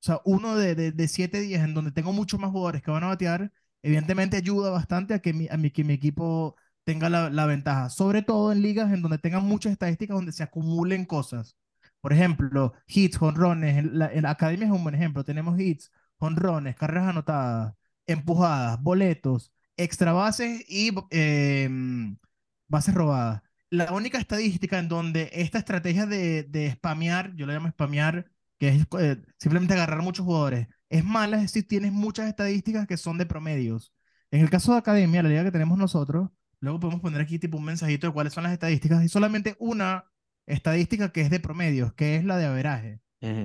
sea, 0.00 0.20
uno 0.24 0.56
de, 0.56 0.74
de, 0.74 0.92
de 0.92 1.08
siete 1.08 1.40
días 1.40 1.64
en 1.64 1.74
donde 1.74 1.90
tengo 1.92 2.12
muchos 2.12 2.38
más 2.40 2.50
jugadores 2.50 2.82
que 2.82 2.90
van 2.90 3.04
a 3.04 3.08
batear, 3.08 3.52
evidentemente 3.82 4.36
ayuda 4.36 4.70
bastante 4.70 5.14
a 5.14 5.20
que 5.20 5.32
mi, 5.32 5.48
a 5.50 5.56
mi, 5.56 5.70
que 5.70 5.84
mi 5.84 5.94
equipo 5.94 6.56
tenga 6.84 7.08
la, 7.10 7.30
la 7.30 7.46
ventaja, 7.46 7.90
sobre 7.90 8.22
todo 8.22 8.52
en 8.52 8.62
ligas 8.62 8.92
en 8.92 9.02
donde 9.02 9.18
tengan 9.18 9.44
muchas 9.44 9.72
estadísticas 9.72 10.16
donde 10.16 10.32
se 10.32 10.42
acumulen 10.42 11.04
cosas. 11.04 11.56
Por 12.00 12.12
ejemplo, 12.12 12.74
hits, 12.86 13.18
jonrones, 13.18 13.76
en 13.78 13.98
la, 13.98 14.12
en 14.12 14.22
la 14.22 14.30
academia 14.30 14.66
es 14.66 14.72
un 14.72 14.82
buen 14.82 14.94
ejemplo, 14.94 15.24
tenemos 15.24 15.58
hits, 15.58 15.90
jonrones, 16.18 16.76
carreras 16.76 17.08
anotadas, 17.08 17.74
empujadas, 18.06 18.80
boletos, 18.82 19.52
extra 19.76 20.12
bases 20.12 20.64
y 20.68 20.92
eh, 21.10 21.68
bases 22.68 22.94
robadas 22.94 23.42
la 23.70 23.92
única 23.92 24.18
estadística 24.18 24.78
en 24.78 24.88
donde 24.88 25.28
esta 25.32 25.58
estrategia 25.58 26.06
de, 26.06 26.44
de 26.44 26.70
spamear, 26.72 27.34
yo 27.36 27.46
la 27.46 27.54
llamo 27.54 27.68
spamear, 27.70 28.30
que 28.58 28.68
es 28.68 28.86
eh, 28.98 29.22
simplemente 29.38 29.74
agarrar 29.74 30.02
muchos 30.02 30.24
jugadores, 30.24 30.68
es 30.88 31.04
mala, 31.04 31.42
es 31.42 31.50
si 31.52 31.62
tienes 31.62 31.92
muchas 31.92 32.28
estadísticas 32.28 32.86
que 32.86 32.96
son 32.96 33.18
de 33.18 33.26
promedios. 33.26 33.92
En 34.30 34.40
el 34.40 34.50
caso 34.50 34.72
de 34.72 34.78
Academia, 34.78 35.22
la 35.22 35.28
liga 35.28 35.44
que 35.44 35.50
tenemos 35.50 35.78
nosotros, 35.78 36.30
luego 36.60 36.80
podemos 36.80 37.00
poner 37.00 37.20
aquí 37.20 37.38
tipo 37.38 37.58
un 37.58 37.64
mensajito 37.64 38.06
de 38.06 38.12
cuáles 38.12 38.32
son 38.32 38.44
las 38.44 38.52
estadísticas 38.52 39.04
y 39.04 39.08
solamente 39.08 39.56
una 39.58 40.04
estadística 40.46 41.12
que 41.12 41.22
es 41.22 41.30
de 41.30 41.40
promedios, 41.40 41.92
que 41.94 42.16
es 42.16 42.24
la 42.24 42.36
de 42.38 42.46
averaje. 42.46 43.00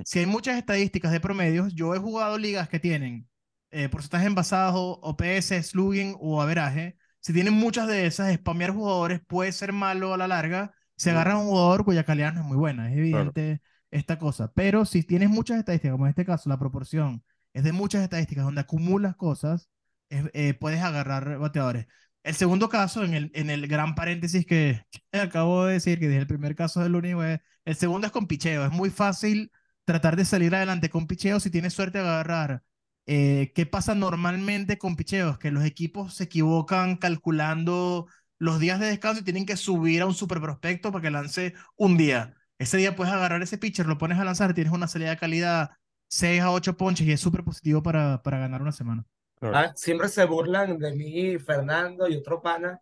Si 0.06 0.20
hay 0.20 0.28
muchas 0.28 0.58
estadísticas 0.58 1.12
de 1.12 1.20
promedios, 1.20 1.74
yo 1.74 1.96
he 1.96 1.98
jugado 1.98 2.38
ligas 2.38 2.70
que 2.70 2.80
tienen 2.80 3.28
eh, 3.72 3.90
porcentaje 3.90 4.28
envasado, 4.28 5.00
OPS, 5.02 5.54
slugging 5.64 6.16
o 6.20 6.42
averaje. 6.42 6.98
Si 7.20 7.34
tienen 7.34 7.54
muchas 7.54 7.88
de 7.88 8.06
esas, 8.06 8.32
spamear 8.36 8.72
jugadores 8.72 9.22
puede 9.26 9.52
ser 9.52 9.74
malo 9.74 10.14
a 10.14 10.18
la 10.18 10.28
larga. 10.28 10.74
Se 10.98 11.10
agarra 11.10 11.34
a 11.34 11.38
un 11.38 11.48
jugador 11.48 11.84
cuya 11.84 12.04
calidad 12.04 12.34
no 12.34 12.42
es 12.42 12.46
muy 12.46 12.58
buena, 12.58 12.92
es 12.92 12.98
evidente 12.98 13.62
esta 13.92 14.18
cosa. 14.18 14.52
Pero 14.54 14.86
si 14.86 15.04
tienes 15.04 15.30
muchas 15.30 15.60
estadísticas, 15.60 15.94
como 15.94 16.06
en 16.06 16.12
este 16.12 16.26
caso, 16.26 16.50
la 16.50 16.60
proporción 16.60 17.24
es 17.54 17.64
de 17.64 17.74
muchas 17.74 18.04
estadísticas 18.04 18.46
donde 18.46 18.62
acumulas 18.62 19.16
cosas, 19.16 19.70
eh, 20.10 20.54
puedes 20.56 20.82
agarrar 20.82 21.38
bateadores. 21.38 21.88
El 22.24 22.36
segundo 22.36 22.70
caso, 22.70 23.04
en 23.04 23.14
el, 23.14 23.32
en 23.34 23.50
el 23.50 23.68
gran 23.68 23.96
paréntesis 23.96 24.46
que, 24.46 24.84
acabo 25.12 25.66
de 25.66 25.74
decir, 25.74 26.00
que 26.00 26.08
dije 26.08 26.20
el 26.22 26.28
primer 26.28 26.56
caso 26.56 26.82
del 26.82 26.96
único, 26.96 27.24
el 27.24 27.76
segundo 27.76 28.08
es 28.08 28.14
con 28.14 28.28
picheo. 28.28 28.66
Es 28.66 28.72
muy 28.72 28.90
fácil 28.90 29.52
tratar 29.86 30.16
de 30.16 30.26
salir 30.26 30.54
adelante 30.56 30.90
con 30.90 31.08
picheo 31.08 31.40
si 31.40 31.50
tienes 31.50 31.74
suerte 31.74 32.00
de 32.00 32.06
agarrar. 32.06 32.64
Eh, 33.08 33.52
¿qué 33.56 33.66
pasa 33.66 33.96
normalmente 33.96 34.78
con 34.78 34.96
picheos? 34.96 35.38
Que 35.38 35.52
los 35.52 35.66
equipos 35.66 36.14
se 36.16 36.26
equivocan 36.26 36.98
calculando 36.98 38.08
los 38.38 38.60
días 38.60 38.80
de 38.80 38.88
descanso 38.88 39.22
y 39.22 39.24
tienen 39.24 39.46
que 39.46 39.58
subir 39.58 40.02
a 40.02 40.06
un 40.06 40.14
super 40.14 40.40
prospecto 40.42 40.92
para 40.92 41.02
que 41.02 41.12
lance 41.12 41.54
un 41.76 41.98
día. 41.98 42.36
Ese 42.62 42.78
día 42.78 42.96
puedes 42.96 43.12
agarrar 43.12 43.42
ese 43.42 43.58
pitcher, 43.58 43.88
lo 43.88 43.98
pones 43.98 44.20
a 44.20 44.24
lanzar, 44.24 44.54
tienes 44.54 44.72
una 44.72 44.88
salida 44.88 45.10
de 45.10 45.18
calidad 45.18 45.72
6 46.10 46.42
a 46.42 46.52
8 46.52 46.78
ponches 46.78 47.08
y 47.08 47.12
es 47.12 47.20
súper 47.20 47.44
positivo 47.44 47.82
para, 47.82 48.22
para 48.22 48.38
ganar 48.38 48.62
una 48.62 48.72
semana. 48.72 49.04
Ah, 49.42 49.74
siempre 49.76 50.08
se 50.10 50.24
burlan 50.26 50.78
de 50.78 50.92
mí, 50.96 51.40
Fernando 51.40 52.08
y 52.08 52.16
otro 52.18 52.40
pana 52.40 52.80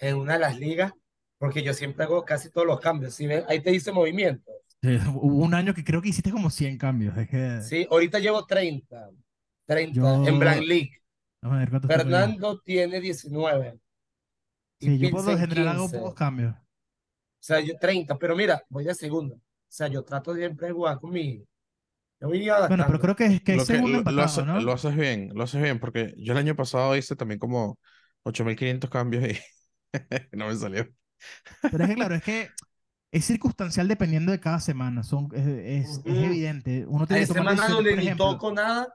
en 0.00 0.16
una 0.16 0.32
de 0.32 0.40
las 0.40 0.58
ligas, 0.58 0.92
porque 1.38 1.62
yo 1.62 1.72
siempre 1.72 2.04
hago 2.04 2.24
casi 2.24 2.50
todos 2.50 2.66
los 2.66 2.80
cambios. 2.80 3.14
¿sí 3.14 3.28
ven? 3.28 3.44
Ahí 3.48 3.60
te 3.60 3.70
dice 3.70 3.92
movimiento. 3.92 4.50
Eh, 4.82 5.00
Hubo 5.14 5.44
un 5.44 5.54
año 5.54 5.72
que 5.74 5.84
creo 5.84 6.02
que 6.02 6.08
hiciste 6.08 6.32
como 6.32 6.50
100 6.50 6.76
cambios. 6.76 7.16
Es 7.16 7.28
que, 7.28 7.62
Sí, 7.62 7.86
ahorita 7.88 8.18
llevo 8.18 8.44
30. 8.44 9.10
30 9.64 9.94
Yo- 9.94 10.26
en 10.26 10.40
Blank 10.40 10.62
League. 10.62 10.90
Vamos 11.40 11.56
a 11.56 11.58
ver 11.60 11.70
cuántos 11.70 11.88
tengo 11.88 12.02
yo. 12.02 12.10
Fernando 12.10 12.60
tiene 12.62 13.00
19. 13.00 13.78
y 14.80 14.86
Sí, 14.86 14.98
yo 14.98 15.10
por 15.10 15.24
lo 15.24 15.38
general 15.38 15.68
hago 15.68 15.82
15. 15.84 15.98
pocos 15.98 16.14
cambios. 16.14 16.54
O 17.44 17.46
sea, 17.46 17.60
yo 17.60 17.74
30, 17.78 18.18
pero 18.18 18.34
mira, 18.34 18.62
voy 18.70 18.84
de 18.84 18.94
segundo. 18.94 19.34
O 19.34 19.40
sea, 19.68 19.86
yo 19.88 20.02
trato 20.02 20.34
siempre 20.34 20.68
de 20.68 20.72
jugar 20.72 20.98
con 20.98 21.10
mi. 21.10 21.44
Yo 22.18 22.28
voy 22.28 22.48
Bueno, 22.68 22.84
pero 22.86 22.98
creo 23.00 23.16
que, 23.16 23.40
que 23.42 23.52
es 23.52 23.58
Lo 23.58 23.66
que- 23.66 23.72
segundo 23.74 23.88
lo, 23.90 23.92
lo 23.96 23.98
empatado, 23.98 24.24
hace- 24.24 24.42
¿no? 24.46 24.60
lo 24.62 24.72
haces 24.72 24.96
bien, 24.96 25.30
lo 25.34 25.44
haces 25.44 25.60
bien, 25.62 25.78
porque 25.78 26.14
yo 26.16 26.32
el 26.32 26.38
año 26.38 26.56
pasado 26.56 26.96
hice 26.96 27.16
también 27.16 27.38
como 27.38 27.78
8500 28.22 28.88
cambios 28.88 29.24
y 29.28 29.38
no 30.32 30.48
me 30.48 30.56
salió. 30.56 30.88
Pero 31.70 31.84
es 31.84 31.90
que, 31.90 31.96
claro, 31.96 32.14
es 32.14 32.22
que 32.22 32.48
es 33.12 33.24
circunstancial 33.26 33.88
dependiendo 33.88 34.32
de 34.32 34.40
cada 34.40 34.60
semana. 34.60 35.02
Son, 35.02 35.28
es, 35.34 35.46
es- 35.46 35.98
es 35.98 36.06
Ujú. 36.06 36.24
evidente. 36.24 36.86
Uno 36.86 37.00
Hay 37.02 37.06
tiene 37.08 37.20
que 37.22 37.34
tomar 37.34 37.56
decisiones, 37.56 37.76
donde 37.76 37.90
por 37.90 37.98
ni 37.98 38.04
ejemplo. 38.06 38.26
toco 38.32 38.52
nada. 38.52 38.94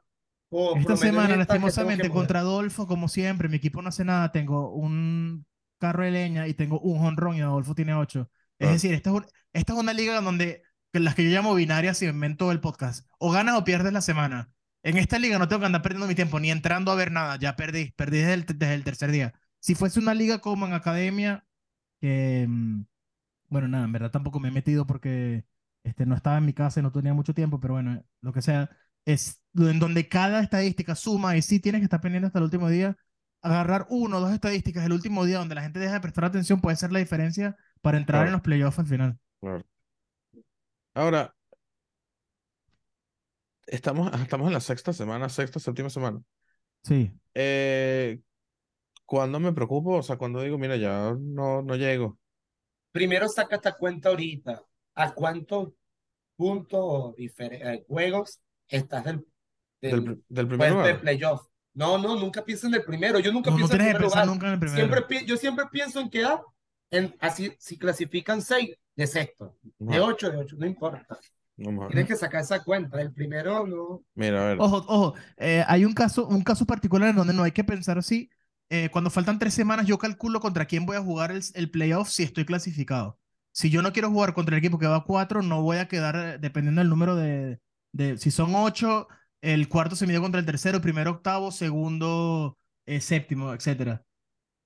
O 0.49 0.75
Esta 0.75 0.97
semana, 0.97 1.35
lastimosamente, 1.37 2.09
contra 2.09 2.39
Adolfo, 2.39 2.87
como 2.87 3.07
siempre, 3.07 3.47
mi 3.49 3.57
equipo 3.57 3.81
no 3.83 3.89
hace 3.89 4.05
nada. 4.05 4.31
Tengo 4.31 4.73
un 4.73 5.45
carro 5.77 6.03
de 6.03 6.11
leña 6.11 6.47
y 6.47 6.53
tengo 6.55 6.79
un 6.79 6.99
jonrón 6.99 7.35
y 7.37 7.41
Adolfo 7.41 7.75
tiene 7.75 7.93
ocho. 7.93 8.29
Es 8.59 8.69
Ah. 8.69 8.71
decir, 8.73 8.93
esta 8.93 9.09
es, 9.11 9.15
un- 9.17 9.25
esta 9.53 9.73
es 9.73 9.79
una 9.79 9.93
liga 9.93 10.21
donde 10.21 10.63
las 10.93 11.15
que 11.15 11.23
yo 11.23 11.29
llamo 11.31 11.55
binarias 11.55 12.01
y 12.01 12.07
invento 12.07 12.51
el 12.51 12.59
podcast. 12.61 13.07
O 13.19 13.31
ganas 13.31 13.57
o 13.57 13.63
pierdes 13.63 13.93
la 13.93 14.01
semana. 14.01 14.51
En 14.83 14.97
esta 14.97 15.19
liga 15.19 15.37
no 15.39 15.47
tengo 15.47 15.59
que 15.61 15.65
andar 15.67 15.81
perdiendo 15.81 16.07
mi 16.07 16.15
tiempo 16.15 16.39
ni 16.39 16.51
entrando 16.51 16.91
a 16.91 16.95
ver 16.95 17.11
nada. 17.11 17.37
Ya 17.37 17.55
perdí. 17.55 17.91
Perdí 17.91 18.19
desde 18.19 18.33
el, 18.33 18.45
desde 18.45 18.73
el 18.75 18.83
tercer 18.83 19.11
día. 19.11 19.33
Si 19.59 19.75
fuese 19.75 19.99
una 19.99 20.13
liga 20.13 20.39
como 20.39 20.65
en 20.67 20.73
academia, 20.73 21.45
que, 22.01 22.45
mm, 22.49 22.83
bueno, 23.49 23.67
nada, 23.67 23.85
en 23.85 23.91
verdad 23.91 24.11
tampoco 24.11 24.39
me 24.39 24.49
he 24.49 24.51
metido 24.51 24.85
porque 24.87 25.45
este, 25.83 26.05
no 26.05 26.15
estaba 26.15 26.37
en 26.37 26.45
mi 26.45 26.53
casa 26.53 26.79
y 26.79 26.83
no 26.83 26.91
tenía 26.91 27.13
mucho 27.13 27.33
tiempo, 27.33 27.59
pero 27.59 27.73
bueno, 27.75 28.03
lo 28.21 28.33
que 28.33 28.41
sea, 28.41 28.69
es 29.05 29.41
en 29.55 29.79
donde 29.79 30.07
cada 30.07 30.41
estadística 30.41 30.95
suma 30.95 31.35
y 31.37 31.41
sí 31.41 31.59
tienes 31.59 31.79
que 31.81 31.85
estar 31.85 32.01
pendiente 32.01 32.27
hasta 32.27 32.39
el 32.39 32.45
último 32.45 32.69
día. 32.69 32.97
agarrar 33.41 33.87
uno 33.89 34.17
o 34.17 34.19
dos 34.21 34.33
estadísticas 34.33 34.85
el 34.85 34.91
último 34.93 35.23
día 35.25 35.37
donde 35.39 35.55
la 35.55 35.61
gente 35.61 35.79
deja 35.79 35.93
de 35.93 36.01
prestar 36.01 36.25
atención 36.25 36.59
puede 36.61 36.75
ser 36.77 36.91
la 36.91 36.99
diferencia 36.99 37.55
para 37.81 37.97
entrar 37.97 38.19
Claro. 38.19 38.27
en 38.27 38.33
los 38.33 38.41
playoffs 38.41 38.79
al 38.79 38.87
final. 38.87 39.19
Claro. 39.39 39.63
Ahora, 40.93 41.33
estamos, 43.67 44.11
estamos 44.21 44.47
en 44.47 44.53
la 44.53 44.59
sexta 44.61 44.93
semana, 44.93 45.29
sexta, 45.29 45.59
séptima 45.59 45.89
semana. 45.89 46.21
Sí. 46.83 47.11
Eh, 47.33 48.19
¿cuándo 49.05 49.39
me 49.39 49.53
preocupo? 49.53 49.97
O 49.97 50.03
sea, 50.03 50.17
cuando 50.17 50.41
digo, 50.41 50.57
mira, 50.57 50.75
ya 50.77 51.15
no, 51.19 51.61
no 51.61 51.75
llego. 51.75 52.17
Primero 52.91 53.27
saca 53.27 53.57
esta 53.57 53.73
cuenta 53.73 54.09
ahorita. 54.09 54.61
¿A 54.95 55.13
cuántos 55.13 55.69
puntos 56.35 56.79
o 56.81 57.15
eh, 57.17 57.85
juegos 57.87 58.41
estás 58.67 59.05
del, 59.05 59.25
Del, 59.81 60.03
del 60.03 60.23
del 60.27 60.47
primer 60.47 60.57
puesto 60.73 60.77
de 60.83 60.89
lugar. 60.93 61.01
playoff? 61.01 61.47
No, 61.75 61.97
no, 61.97 62.15
nunca 62.19 62.43
pienso 62.43 62.67
en 62.67 62.73
el 62.73 62.83
primero. 62.83 63.19
Yo 63.19 63.31
nunca 63.31 63.51
No, 63.51 63.57
no 63.57 63.67
pienso 63.67 63.73
en 63.75 63.79
tienes 63.79 63.93
que 63.93 63.97
primer 63.99 64.11
lugar. 64.11 64.27
nunca 64.27 64.47
en 64.47 64.53
el 64.53 64.59
primero. 64.59 64.77
Siempre, 64.95 65.25
yo 65.25 65.37
siempre 65.37 65.65
pienso 65.71 65.99
en 66.01 66.09
quedar 66.09 66.41
en, 66.91 67.15
así, 67.19 67.53
si 67.59 67.77
clasifican 67.77 68.41
seis, 68.41 68.75
de 68.95 69.07
sexto, 69.07 69.57
de 69.77 69.99
ocho, 69.99 70.29
de 70.29 70.37
ocho, 70.37 70.55
no 70.59 70.65
importa. 70.65 71.17
Tienes 71.55 72.05
que 72.07 72.15
sacar 72.15 72.41
esa 72.41 72.63
cuenta. 72.63 73.01
El 73.01 73.11
primero 73.11 73.67
no. 73.67 74.03
Mira, 74.15 74.43
a 74.43 74.47
ver. 74.49 74.57
Ojo, 74.59 74.85
ojo, 74.87 75.13
eh, 75.37 75.63
hay 75.67 75.85
un 75.85 75.93
caso, 75.93 76.25
un 76.27 76.41
caso 76.41 76.65
particular 76.65 77.09
en 77.09 77.15
donde 77.15 77.33
no 77.33 77.43
hay 77.43 77.51
que 77.51 77.63
pensar 77.63 77.97
así. 77.97 78.29
Eh, 78.69 78.89
cuando 78.91 79.09
faltan 79.09 79.39
tres 79.39 79.53
semanas, 79.53 79.85
yo 79.85 79.97
calculo 79.97 80.39
contra 80.39 80.65
quién 80.65 80.85
voy 80.85 80.95
a 80.95 81.01
jugar 81.01 81.31
el, 81.31 81.41
el 81.55 81.71
playoff 81.71 82.09
si 82.09 82.23
estoy 82.23 82.45
clasificado. 82.45 83.19
Si 83.51 83.69
yo 83.69 83.81
no 83.81 83.91
quiero 83.91 84.09
jugar 84.09 84.33
contra 84.33 84.55
el 84.55 84.59
equipo 84.59 84.79
que 84.79 84.87
va 84.87 84.97
a 84.97 85.03
cuatro, 85.03 85.41
no 85.41 85.61
voy 85.61 85.77
a 85.77 85.87
quedar, 85.87 86.15
eh, 86.15 86.37
dependiendo 86.37 86.79
del 86.79 86.89
número 86.89 87.15
de, 87.15 87.59
de 87.91 88.17
si 88.17 88.31
son 88.31 88.53
ocho, 88.55 89.07
el 89.41 89.67
cuarto 89.67 89.95
se 89.95 90.07
mide 90.07 90.19
contra 90.19 90.39
el 90.39 90.45
tercero, 90.45 90.81
primero 90.81 91.11
octavo, 91.11 91.51
segundo, 91.51 92.57
eh, 92.85 93.01
séptimo, 93.01 93.53
etcétera. 93.53 94.03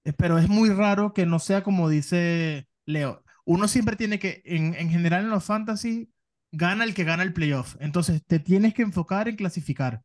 Eh, 0.04 0.14
Pero 0.14 0.38
es 0.38 0.50
muy 0.50 0.70
raro 0.70 1.14
que 1.14 1.26
no 1.26 1.40
sea 1.40 1.64
como 1.64 1.90
dice 1.90 2.68
Leo. 2.86 3.24
Uno 3.46 3.68
siempre 3.68 3.96
tiene 3.96 4.20
que, 4.20 4.42
en, 4.46 4.74
en 4.76 4.90
general 4.90 5.26
en 5.26 5.30
los 5.30 5.44
fantasy, 5.44 6.12
gana 6.52 6.84
el 6.84 6.94
que 6.94 7.04
gana 7.04 7.24
el 7.24 7.34
playoff. 7.34 7.76
Entonces 7.80 8.24
te 8.26 8.40
tienes 8.40 8.74
que 8.74 8.82
enfocar 8.84 9.28
en 9.28 9.36
clasificar. 9.36 10.04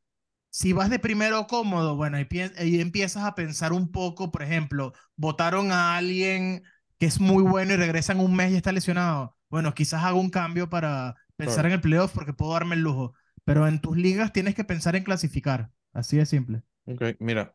Si 0.51 0.73
vas 0.73 0.91
de 0.91 0.99
primero 0.99 1.47
cómodo, 1.47 1.97
bueno, 1.97 2.19
pien- 2.29 2.53
ahí 2.59 2.81
empiezas 2.81 3.25
a 3.25 3.35
pensar 3.37 3.73
un 3.73 3.93
poco, 3.93 4.33
por 4.33 4.43
ejemplo, 4.43 4.95
votaron 5.17 5.73
a 5.73 5.97
alguien 5.97 6.65
que 6.99 7.07
es 7.07 7.21
muy 7.21 7.43
bueno 7.45 7.75
y 7.75 7.77
regresan 7.77 8.21
un 8.21 8.37
mes 8.37 8.53
y 8.53 8.57
está 8.57 8.73
lesionado. 8.73 9.37
Bueno, 9.51 9.75
quizás 9.75 10.05
hago 10.05 10.21
un 10.21 10.31
cambio 10.31 10.71
para 10.71 11.17
pensar 11.37 11.67
en 11.67 11.73
el 11.73 11.81
playoff 11.81 12.13
porque 12.13 12.33
puedo 12.35 12.53
darme 12.55 12.77
el 12.77 12.83
lujo. 12.83 13.15
Pero 13.45 13.67
en 13.69 13.81
tus 13.81 13.97
ligas 13.97 14.33
tienes 14.33 14.55
que 14.55 14.65
pensar 14.65 14.97
en 14.97 15.05
clasificar. 15.05 15.71
Así 15.93 16.17
de 16.17 16.27
simple. 16.27 16.63
Ok, 16.87 17.03
mira. 17.21 17.55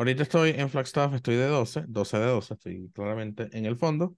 Ahorita 0.00 0.22
estoy 0.22 0.54
en 0.56 0.70
Flagstaff, 0.70 1.12
estoy 1.12 1.36
de 1.36 1.44
12, 1.46 1.84
12 1.86 2.18
de 2.18 2.24
12, 2.24 2.54
estoy 2.54 2.90
claramente 2.94 3.50
en 3.52 3.66
el 3.66 3.76
fondo. 3.76 4.16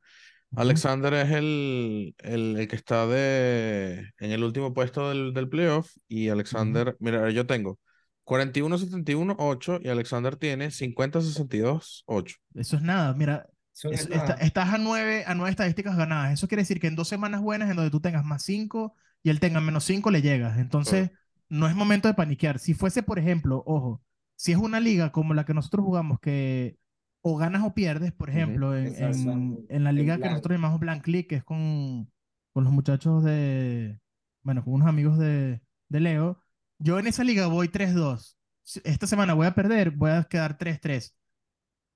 Alexander 0.54 1.12
es 1.14 1.30
el, 1.32 2.14
el, 2.18 2.56
el 2.56 2.68
que 2.68 2.76
está 2.76 3.04
de, 3.08 4.08
en 4.20 4.30
el 4.30 4.44
último 4.44 4.72
puesto 4.72 5.08
del, 5.08 5.34
del 5.34 5.48
playoff 5.48 5.90
y 6.06 6.28
Alexander, 6.28 6.96
mira, 7.00 7.28
yo 7.30 7.46
tengo 7.48 7.80
41-71, 8.22 9.34
8 9.40 9.80
y 9.82 9.88
Alexander 9.88 10.36
tiene 10.36 10.70
50-62, 10.70 12.04
8. 12.06 12.36
Eso 12.54 12.76
es 12.76 12.82
nada. 12.82 13.12
Mira, 13.14 13.48
Eso 13.74 13.90
es 13.90 14.02
Es- 14.02 14.06
esta- 14.10 14.16
nada. 14.18 14.34
estás 14.34 14.68
a 14.72 14.78
nueve, 14.78 15.24
a 15.26 15.34
nueve 15.34 15.50
estadísticas 15.50 15.96
ganadas. 15.96 16.34
Eso 16.34 16.46
quiere 16.46 16.62
decir 16.62 16.78
que 16.78 16.86
en 16.86 16.94
dos 16.94 17.08
semanas 17.08 17.40
buenas, 17.40 17.68
en 17.70 17.74
donde 17.74 17.90
tú 17.90 18.00
tengas 18.00 18.24
más 18.24 18.44
cinco 18.44 18.94
y 19.24 19.30
él 19.30 19.40
tenga 19.40 19.60
menos 19.60 19.82
cinco, 19.82 20.12
le 20.12 20.22
llegas. 20.22 20.58
Entonces, 20.58 21.10
no 21.48 21.66
es 21.66 21.74
momento 21.74 22.06
de 22.06 22.14
paniquear. 22.14 22.60
Si 22.60 22.72
fuese, 22.74 23.02
por 23.02 23.18
ejemplo, 23.18 23.64
ojo, 23.66 24.00
si 24.42 24.50
es 24.50 24.58
una 24.58 24.80
liga 24.80 25.12
como 25.12 25.34
la 25.34 25.44
que 25.44 25.54
nosotros 25.54 25.84
jugamos, 25.84 26.18
que 26.18 26.76
o 27.24 27.36
ganas 27.36 27.62
o 27.64 27.74
pierdes, 27.74 28.12
por 28.12 28.28
ejemplo, 28.28 28.76
en, 28.76 28.88
Exacto. 28.88 29.30
en- 29.30 29.64
en 29.68 29.84
la 29.84 29.90
En 29.90 29.96
liga 29.96 30.18
que 30.18 30.28
nosotros 30.28 30.56
llamamos 30.56 30.80
Blank 30.80 31.06
League, 31.06 31.28
que 31.28 31.36
es 31.36 31.44
con, 31.44 32.10
con 32.52 32.64
los 32.64 32.72
muchachos 32.72 33.22
de, 33.22 34.00
bueno, 34.42 34.64
con 34.64 34.74
unos 34.74 34.88
amigos 34.88 35.16
de, 35.18 35.62
de 35.88 36.00
Leo, 36.00 36.40
yo 36.80 36.98
en 36.98 37.06
esa 37.06 37.22
liga 37.22 37.46
voy 37.46 37.68
3-2. 37.68 38.36
Si- 38.64 38.80
Esta 38.84 39.06
semana 39.06 39.34
voy 39.34 39.46
a 39.46 39.54
perder, 39.54 39.92
voy 39.92 40.10
a 40.10 40.24
quedar 40.24 40.58
3-3. 40.58 41.14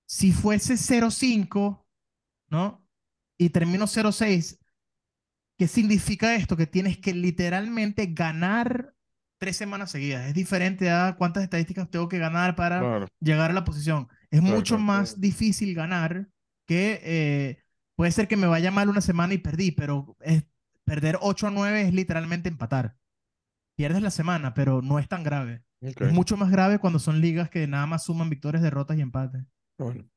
Si 0.07 0.31
fuese 0.31 0.77
0-5, 0.77 1.85
¿no? 2.49 2.87
Y 3.37 3.51
termino 3.51 3.89
0-6, 3.89 4.61
¿qué 5.59 5.67
significa 5.67 6.37
esto? 6.37 6.57
Que 6.57 6.69
tienes 6.69 6.99
que 6.99 7.13
literalmente 7.13 8.07
ganar 8.07 8.95
tres 9.39 9.57
semanas 9.57 9.91
seguidas. 9.91 10.27
Es 10.29 10.35
diferente 10.35 10.91
a 10.91 11.17
cuántas 11.19 11.43
estadísticas 11.45 11.91
tengo 11.91 12.09
que 12.09 12.19
ganar 12.19 12.57
para 12.57 12.79
Claro, 12.81 13.07
llegar 13.21 13.51
a 13.51 13.55
la 13.55 13.65
posición. 13.65 14.09
Es 14.31 14.43
Claro, 14.43 14.43
mucho 14.43 14.67
claro, 14.67 14.85
más 14.85 15.21
difícil 15.21 15.75
ganar 15.75 16.29
que 16.67 17.01
eh, 17.05 17.63
puede 17.95 18.13
ser 18.13 18.29
que 18.29 18.37
me 18.37 18.47
vaya 18.47 18.71
mal 18.71 18.89
una 18.89 19.01
semana 19.01 19.35
y 19.35 19.39
perdí, 19.39 19.73
pero 19.73 20.17
es- 20.21 20.45
perder 20.85 21.19
8 21.21 21.47
a 21.49 21.51
9 21.51 21.83
es 21.83 21.93
literalmente 21.95 22.49
empatar. 22.49 22.97
Pierdes 23.77 24.03
la 24.03 24.11
semana, 24.11 24.55
pero 24.55 24.83
no 24.83 24.99
es 24.99 25.09
tan 25.09 25.23
grave. 25.25 25.65
Es 25.99 26.11
mucho 26.11 26.37
más 26.37 26.51
grave 26.51 26.79
cuando 26.79 26.99
son 26.99 27.21
ligas 27.21 27.51
que 27.51 27.67
nada 27.67 27.87
más 27.87 28.05
suman 28.05 28.31
victorias, 28.31 28.63
derrotas 28.63 28.97
y 28.99 29.03
empates. 29.03 29.45
bueno, 29.79 30.09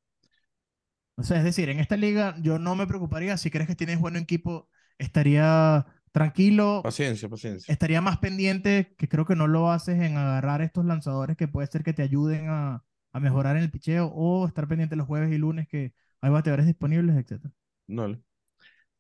O 1.16 1.24
sea, 1.24 1.38
es 1.40 1.44
decir, 1.44 1.70
en 1.70 1.80
esta 1.80 1.98
liga 1.98 2.36
yo 2.42 2.60
no 2.60 2.76
me 2.76 2.88
preocuparía. 2.88 3.38
Si 3.38 3.52
crees 3.52 3.68
que 3.68 3.76
tienes 3.76 4.00
buen 4.00 4.16
equipo, 4.16 4.70
estaría 4.98 5.86
tranquilo, 6.12 6.82
paciencia, 6.84 7.30
paciencia. 7.30 7.74
estaría 7.74 8.02
más 8.02 8.18
pendiente, 8.20 8.96
que 8.98 9.08
creo 9.10 9.26
que 9.26 9.36
no 9.36 9.48
lo 9.48 9.72
haces 9.72 10.02
en 10.02 10.18
agarrar 10.18 10.62
estos 10.62 10.86
lanzadores 10.86 11.38
que 11.38 11.48
puede 11.48 11.68
ser 11.68 11.84
que 11.84 11.94
te 11.94 12.04
ayuden 12.04 12.50
a, 12.50 12.84
a 13.14 13.20
mejorar 13.20 13.58
en 13.58 13.64
el 13.64 13.72
picheo 13.72 14.08
o 14.08 14.48
estar 14.48 14.68
pendiente 14.68 14.96
los 14.96 15.08
jueves 15.08 15.32
y 15.32 15.38
lunes 15.38 15.68
que 15.68 15.94
hay 16.22 16.30
bateadores 16.32 16.66
disponibles, 16.66 17.16
etc. 17.16 17.52
Dale. 17.88 18.22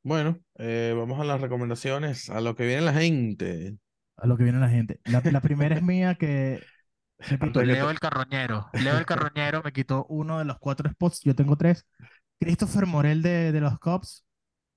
Bueno, 0.03 0.39
eh, 0.57 0.93
vamos 0.97 1.19
a 1.19 1.23
las 1.25 1.41
recomendaciones, 1.41 2.29
a 2.29 2.41
lo 2.41 2.55
que 2.55 2.65
viene 2.65 2.81
la 2.81 2.93
gente. 2.93 3.77
A 4.17 4.27
lo 4.27 4.37
que 4.37 4.43
viene 4.43 4.59
la 4.59 4.69
gente. 4.69 4.99
La, 5.05 5.21
la 5.31 5.41
primera 5.41 5.75
es 5.75 5.81
mía 5.83 6.15
que, 6.15 6.61
repito, 7.19 7.63
Leo 7.63 7.89
el 7.89 7.99
Carroñero. 7.99 8.69
Leo 8.73 8.97
el 8.97 9.05
Carroñero 9.05 9.61
me 9.63 9.71
quitó 9.73 10.05
uno 10.09 10.39
de 10.39 10.45
los 10.45 10.57
cuatro 10.59 10.89
spots, 10.89 11.21
yo 11.23 11.35
tengo 11.35 11.57
tres. 11.57 11.85
Christopher 12.39 12.85
Morel 12.85 13.21
de, 13.21 13.51
de 13.51 13.61
los 13.61 13.79
Cubs. 13.79 14.25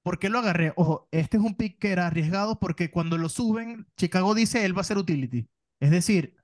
¿Por 0.03 0.19
qué 0.19 0.29
lo 0.29 0.41
agarré? 0.41 0.73
Ojo, 0.77 1.09
este 1.13 1.37
es 1.37 1.43
un 1.43 1.55
pick 1.57 1.79
que 1.79 1.93
era 1.93 2.07
arriesgado 2.07 2.59
porque 2.59 2.91
cuando 2.91 3.19
lo 3.19 3.29
suben, 3.29 3.87
Chicago 3.97 4.35
dice 4.35 4.65
él 4.65 4.77
va 4.77 4.81
a 4.81 4.85
ser 4.85 4.99
utility. 4.99 5.49
Es 5.81 5.91
decir, 5.91 6.37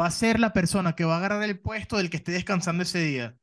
va 0.00 0.06
a 0.06 0.10
ser 0.10 0.40
la 0.40 0.52
persona 0.52 0.94
que 0.94 1.04
va 1.04 1.14
a 1.14 1.18
agarrar 1.18 1.42
el 1.42 1.60
puesto 1.60 1.96
del 1.98 2.10
que 2.10 2.18
esté 2.18 2.32
descansando 2.32 2.82
ese 2.82 3.00
día. 3.00 3.38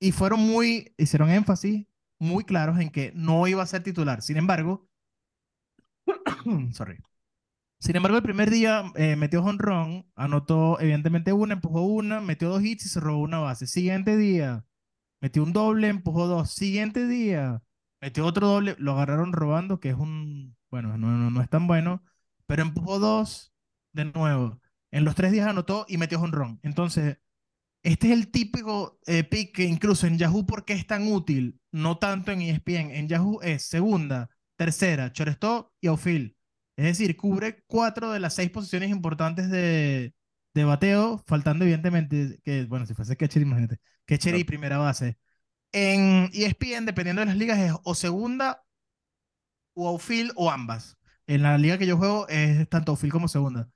Y 0.00 0.12
fueron 0.12 0.40
muy, 0.40 0.94
hicieron 0.98 1.30
énfasis 1.30 1.86
muy 2.18 2.44
claros 2.44 2.78
en 2.80 2.90
que 2.90 3.12
no 3.14 3.46
iba 3.46 3.62
a 3.62 3.66
ser 3.66 3.82
titular. 3.82 4.22
Sin 4.22 4.36
embargo, 4.36 4.88
sorry. 6.72 6.98
Sin 7.80 7.96
embargo, 7.96 8.16
el 8.16 8.22
primer 8.22 8.50
día 8.50 8.84
eh, 8.96 9.16
metió 9.16 9.42
jonrón, 9.42 10.10
anotó 10.14 10.80
evidentemente 10.80 11.32
una, 11.32 11.54
empujó 11.54 11.82
una, 11.82 12.20
metió 12.20 12.48
dos 12.48 12.62
hits 12.62 12.86
y 12.86 12.88
se 12.88 13.00
robó 13.00 13.20
una 13.20 13.40
base. 13.40 13.66
Siguiente 13.66 14.16
día, 14.16 14.64
metió 15.20 15.42
un 15.42 15.52
doble, 15.52 15.88
empujó 15.88 16.26
dos. 16.26 16.50
Siguiente 16.50 17.06
día, 17.06 17.62
metió 18.04 18.26
otro 18.26 18.48
doble, 18.48 18.76
lo 18.78 18.92
agarraron 18.92 19.32
robando, 19.32 19.80
que 19.80 19.88
es 19.88 19.96
un, 19.96 20.56
bueno, 20.70 20.98
no, 20.98 21.08
no, 21.08 21.30
no 21.30 21.40
es 21.42 21.48
tan 21.48 21.66
bueno, 21.66 22.04
pero 22.46 22.60
empujó 22.62 22.98
dos 22.98 23.54
de 23.92 24.04
nuevo. 24.04 24.60
En 24.90 25.04
los 25.04 25.14
tres 25.14 25.32
días 25.32 25.48
anotó 25.48 25.86
y 25.88 25.96
metió 25.96 26.18
jonrón. 26.20 26.60
Entonces, 26.62 27.16
este 27.82 28.08
es 28.08 28.12
el 28.14 28.30
típico 28.30 29.00
eh, 29.06 29.24
pick 29.24 29.56
que 29.56 29.64
incluso 29.64 30.06
en 30.06 30.18
Yahoo, 30.18 30.44
¿por 30.46 30.66
qué 30.66 30.74
es 30.74 30.86
tan 30.86 31.10
útil? 31.10 31.60
No 31.72 31.98
tanto 31.98 32.30
en 32.32 32.42
ESPN. 32.42 32.90
En 32.92 33.08
Yahoo 33.08 33.40
es 33.42 33.64
segunda, 33.68 34.28
tercera, 34.56 35.10
shortstop 35.14 35.72
y 35.80 35.88
outfield. 35.88 36.34
Es 36.76 36.84
decir, 36.86 37.16
cubre 37.16 37.64
cuatro 37.66 38.12
de 38.12 38.20
las 38.20 38.34
seis 38.34 38.50
posiciones 38.50 38.90
importantes 38.90 39.50
de, 39.50 40.14
de 40.54 40.64
bateo, 40.64 41.22
faltando 41.26 41.64
evidentemente 41.64 42.38
que, 42.44 42.64
bueno, 42.66 42.86
si 42.86 42.94
fuese 42.94 43.16
catcher, 43.16 43.42
imagínate, 43.42 43.78
catcher 44.06 44.36
y 44.36 44.44
primera 44.44 44.78
base. 44.78 45.18
En 45.74 46.30
ESPN, 46.32 46.86
dependiendo 46.86 47.20
de 47.20 47.26
las 47.26 47.36
ligas, 47.36 47.58
es 47.58 47.72
o 47.82 47.94
segunda 47.96 48.64
o 49.74 49.88
outfield 49.88 50.32
o 50.36 50.50
ambas. 50.50 50.96
En 51.26 51.42
la 51.42 51.58
liga 51.58 51.78
que 51.78 51.86
yo 51.86 51.96
juego 51.96 52.28
es 52.28 52.68
tanto 52.68 52.92
outfield 52.92 53.12
como 53.12 53.28
segunda. 53.28 53.68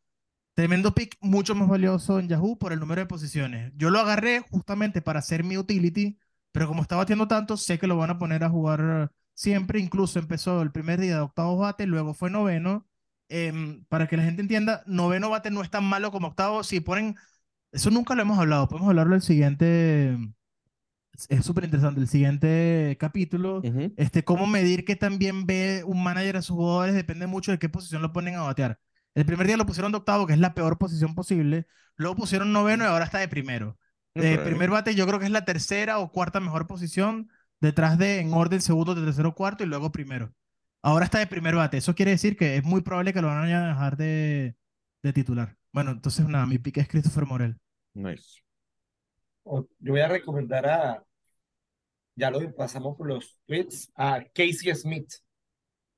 Tremendo 0.54 0.94
pick, 0.94 1.16
mucho 1.20 1.54
más 1.54 1.68
valioso 1.68 2.18
en 2.20 2.28
Yahoo 2.28 2.58
por 2.58 2.72
el 2.72 2.80
número 2.80 3.00
de 3.02 3.06
posiciones. 3.06 3.72
Yo 3.76 3.90
lo 3.90 4.00
agarré 4.00 4.40
justamente 4.50 5.02
para 5.02 5.20
hacer 5.20 5.44
mi 5.44 5.58
utility, 5.58 6.18
pero 6.52 6.68
como 6.68 6.82
está 6.82 6.96
batiendo 6.96 7.28
tanto, 7.28 7.56
sé 7.56 7.78
que 7.78 7.86
lo 7.88 7.96
van 7.96 8.10
a 8.10 8.18
poner 8.18 8.44
a 8.44 8.50
jugar 8.50 9.12
siempre. 9.34 9.80
Incluso 9.80 10.18
empezó 10.20 10.62
el 10.62 10.72
primer 10.72 11.00
día 11.00 11.16
de 11.16 11.22
octavo 11.22 11.58
bate, 11.58 11.86
luego 11.86 12.14
fue 12.14 12.30
noveno. 12.30 12.86
Em, 13.28 13.84
para 13.86 14.08
que 14.08 14.16
la 14.16 14.24
gente 14.24 14.42
entienda, 14.42 14.82
noveno 14.86 15.30
bate 15.30 15.50
no 15.50 15.62
es 15.62 15.70
tan 15.70 15.84
malo 15.84 16.12
como 16.12 16.28
octavo. 16.28 16.64
Si 16.64 16.80
ponen, 16.80 17.16
eso 17.72 17.90
nunca 17.90 18.14
lo 18.14 18.22
hemos 18.22 18.38
hablado, 18.38 18.68
podemos 18.68 18.88
hablarlo 18.90 19.14
el 19.16 19.22
siguiente. 19.22 20.16
Es 21.28 21.44
súper 21.44 21.64
interesante. 21.64 22.00
El 22.00 22.08
siguiente 22.08 22.96
capítulo 23.00 23.66
este, 23.96 24.24
cómo 24.24 24.46
medir 24.46 24.84
que 24.84 24.96
también 24.96 25.46
ve 25.46 25.82
un 25.84 26.02
manager 26.02 26.36
a 26.36 26.42
sus 26.42 26.56
jugadores 26.56 26.94
depende 26.94 27.26
mucho 27.26 27.50
de 27.50 27.58
qué 27.58 27.68
posición 27.68 28.02
lo 28.02 28.12
ponen 28.12 28.36
a 28.36 28.42
batear. 28.42 28.78
El 29.14 29.26
primer 29.26 29.46
día 29.46 29.56
lo 29.56 29.66
pusieron 29.66 29.90
de 29.92 29.98
octavo, 29.98 30.26
que 30.26 30.34
es 30.34 30.38
la 30.38 30.54
peor 30.54 30.78
posición 30.78 31.14
posible. 31.14 31.66
Luego 31.96 32.14
pusieron 32.16 32.52
noveno 32.52 32.84
y 32.84 32.86
ahora 32.86 33.04
está 33.04 33.18
de 33.18 33.28
primero. 33.28 33.78
Eh, 34.14 34.38
Ok. 34.38 34.44
primer 34.44 34.70
bate 34.70 34.94
yo 34.94 35.06
creo 35.06 35.18
que 35.18 35.24
es 35.26 35.30
la 35.32 35.44
tercera 35.44 35.98
o 35.98 36.12
cuarta 36.12 36.40
mejor 36.40 36.66
posición, 36.66 37.30
detrás 37.60 37.98
de 37.98 38.20
en 38.20 38.32
orden 38.32 38.60
segundo, 38.60 38.94
tercero, 38.94 39.34
cuarto 39.34 39.64
y 39.64 39.66
luego 39.66 39.90
primero. 39.92 40.32
Ahora 40.82 41.04
está 41.04 41.18
de 41.18 41.26
primer 41.26 41.56
bate. 41.56 41.76
Eso 41.78 41.94
quiere 41.94 42.12
decir 42.12 42.36
que 42.36 42.56
es 42.56 42.64
muy 42.64 42.80
probable 42.82 43.12
que 43.12 43.20
lo 43.22 43.28
van 43.28 43.50
a 43.52 43.68
dejar 43.68 43.96
de, 43.96 44.56
de 45.02 45.12
titular. 45.12 45.56
Bueno, 45.72 45.90
entonces 45.92 46.26
nada, 46.28 46.46
mi 46.46 46.58
pick 46.58 46.78
es 46.78 46.88
Christopher 46.88 47.26
Morel. 47.26 47.58
Nice. 47.94 48.40
Yo 49.44 49.92
voy 49.92 50.00
a 50.00 50.08
recomendar 50.08 50.66
a, 50.66 51.04
ya 52.18 52.30
lo 52.30 52.52
pasamos 52.54 52.96
por 52.96 53.06
los 53.06 53.38
tweets, 53.46 53.90
a 53.94 54.24
Casey 54.34 54.74
Smith. 54.74 55.12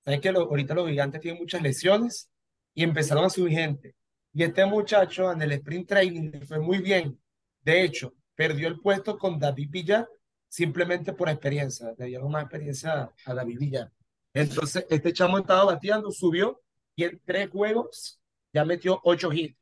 Sabes 0.04 0.20
que 0.20 0.28
ahorita 0.28 0.74
los 0.74 0.88
gigantes 0.88 1.20
tienen 1.20 1.40
muchas 1.40 1.62
lesiones 1.62 2.30
y 2.74 2.82
empezaron 2.82 3.24
a 3.24 3.30
subir 3.30 3.52
gente. 3.52 3.96
Y 4.32 4.42
este 4.42 4.64
muchacho 4.66 5.32
en 5.32 5.40
el 5.42 5.52
sprint 5.52 5.88
training 5.88 6.42
fue 6.46 6.60
muy 6.60 6.78
bien. 6.78 7.18
De 7.62 7.82
hecho, 7.82 8.14
perdió 8.34 8.68
el 8.68 8.80
puesto 8.80 9.18
con 9.18 9.38
David 9.38 9.68
Villar 9.70 10.08
simplemente 10.48 11.14
por 11.14 11.28
experiencia. 11.30 11.94
Le 11.96 12.06
dieron 12.06 12.30
más 12.30 12.42
experiencia 12.42 13.10
a 13.24 13.34
David 13.34 13.58
Villar. 13.58 13.92
Entonces, 14.34 14.86
este 14.90 15.12
chamo 15.12 15.38
estaba 15.38 15.64
bateando, 15.64 16.10
subió 16.10 16.60
y 16.94 17.04
en 17.04 17.20
tres 17.24 17.48
juegos 17.48 18.20
ya 18.52 18.64
metió 18.64 19.00
ocho 19.04 19.32
hits. 19.32 19.56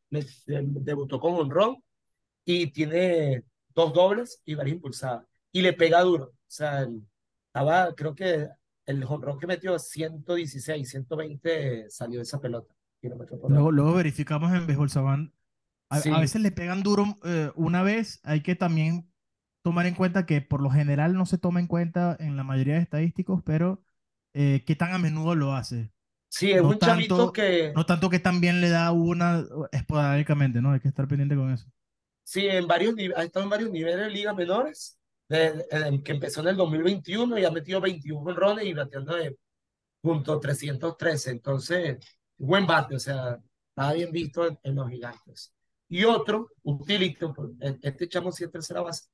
Debutó 0.46 1.20
con 1.20 1.34
honrón 1.34 1.82
y 2.44 2.72
tiene 2.72 3.44
dos 3.68 3.92
dobles 3.92 4.42
y 4.44 4.54
varias 4.54 4.74
impulsadas. 4.74 5.24
Y 5.52 5.62
le 5.62 5.72
pega 5.72 6.00
duro. 6.00 6.32
O 6.48 6.50
sea, 6.50 6.86
estaba, 7.48 7.94
creo 7.94 8.14
que 8.14 8.48
el 8.86 9.04
jonrón 9.04 9.38
que 9.38 9.46
metió 9.46 9.78
116, 9.78 10.88
120 10.88 11.90
salió 11.90 12.18
de 12.18 12.22
esa 12.22 12.40
pelota. 12.40 12.74
Luego, 13.48 13.70
luego 13.70 13.94
verificamos 13.94 14.52
en 14.54 14.66
Béisbol 14.66 14.90
Savant. 14.90 15.32
A, 15.90 15.96
a 15.96 16.00
Sí. 16.00 16.10
veces 16.10 16.40
le 16.42 16.50
pegan 16.52 16.82
duro 16.82 17.16
eh, 17.24 17.50
una 17.54 17.82
vez. 17.82 18.20
Hay 18.24 18.42
que 18.42 18.56
también 18.56 19.10
tomar 19.62 19.86
en 19.86 19.94
cuenta 19.94 20.26
que 20.26 20.40
por 20.40 20.60
lo 20.62 20.70
general 20.70 21.14
no 21.14 21.26
se 21.26 21.38
toma 21.38 21.60
en 21.60 21.66
cuenta 21.66 22.16
en 22.18 22.36
la 22.36 22.44
mayoría 22.44 22.74
de 22.74 22.80
estadísticos, 22.80 23.42
pero 23.44 23.82
eh, 24.34 24.64
qué 24.66 24.74
tan 24.74 24.92
a 24.92 24.98
menudo 24.98 25.34
lo 25.34 25.52
hace. 25.54 25.92
Sí, 26.30 26.50
es 26.52 26.62
no 26.62 26.68
un 26.70 26.78
tanto- 26.78 27.32
que, 27.32 27.72
No 27.74 27.86
tanto 27.86 28.10
que 28.10 28.18
también 28.18 28.60
le 28.60 28.68
da 28.70 28.92
una 28.92 29.44
esporádicamente, 29.72 30.60
¿no? 30.60 30.72
Hay 30.72 30.80
que 30.80 30.88
estar 30.88 31.06
pendiente 31.08 31.36
con 31.36 31.50
eso. 31.52 31.70
sí, 32.24 32.46
en 32.46 32.66
varios 32.66 32.94
ha 33.16 33.22
estado 33.24 33.44
en 33.44 33.50
varios 33.50 33.70
niveles 33.70 33.98
de 34.00 34.10
ligas 34.10 34.34
menores, 34.36 34.98
de- 35.28 36.02
que 36.04 36.12
empezó 36.12 36.40
en 36.40 36.48
el 36.48 36.56
2021 36.56 37.38
y 37.38 37.44
ha 37.44 37.50
metido 37.50 37.80
21 37.80 38.22
jonrones 38.24 38.64
y 38.66 38.72
bateando 38.72 39.14
de 39.16 39.38
punto 40.00 40.38
313. 40.40 41.30
Entonces, 41.30 41.98
buen 42.36 42.66
bate, 42.66 42.96
o 42.96 42.98
sea, 42.98 43.38
estaba 43.68 43.92
bien 43.92 44.10
visto 44.12 44.46
en, 44.46 44.58
en 44.62 44.74
los 44.74 44.88
gigantes. 44.90 45.52
Y 45.88 46.04
otro, 46.04 46.50
utility, 46.62 47.26
pues, 47.34 47.50
este 47.82 48.08
chamo 48.08 48.30
sí 48.32 48.44
es 48.44 48.50
tercera 48.50 48.82
base. 48.82 49.06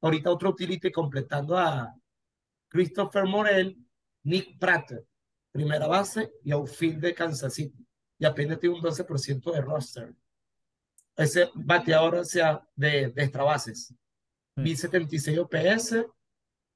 Ahorita 0.00 0.30
otro 0.30 0.50
utility 0.50 0.90
completando 0.90 1.56
a 1.56 1.94
Christopher 2.68 3.24
Morel, 3.24 3.76
Nick 4.24 4.58
Prater, 4.58 5.04
primera 5.52 5.86
base 5.86 6.32
y 6.44 6.52
outfield 6.52 7.00
de 7.00 7.14
Kansas 7.14 7.54
City. 7.54 7.86
Y 8.18 8.24
apenas 8.24 8.58
tiene 8.58 8.74
un 8.76 8.82
12% 8.82 9.52
de 9.52 9.60
roster. 9.60 10.14
Ese 11.16 11.50
bateador 11.54 12.24
sea, 12.26 12.60
de, 12.74 13.10
de 13.10 13.22
extra. 13.22 13.44
Sí. 14.56 14.62
1076 14.62 15.38
OPS 15.38 16.06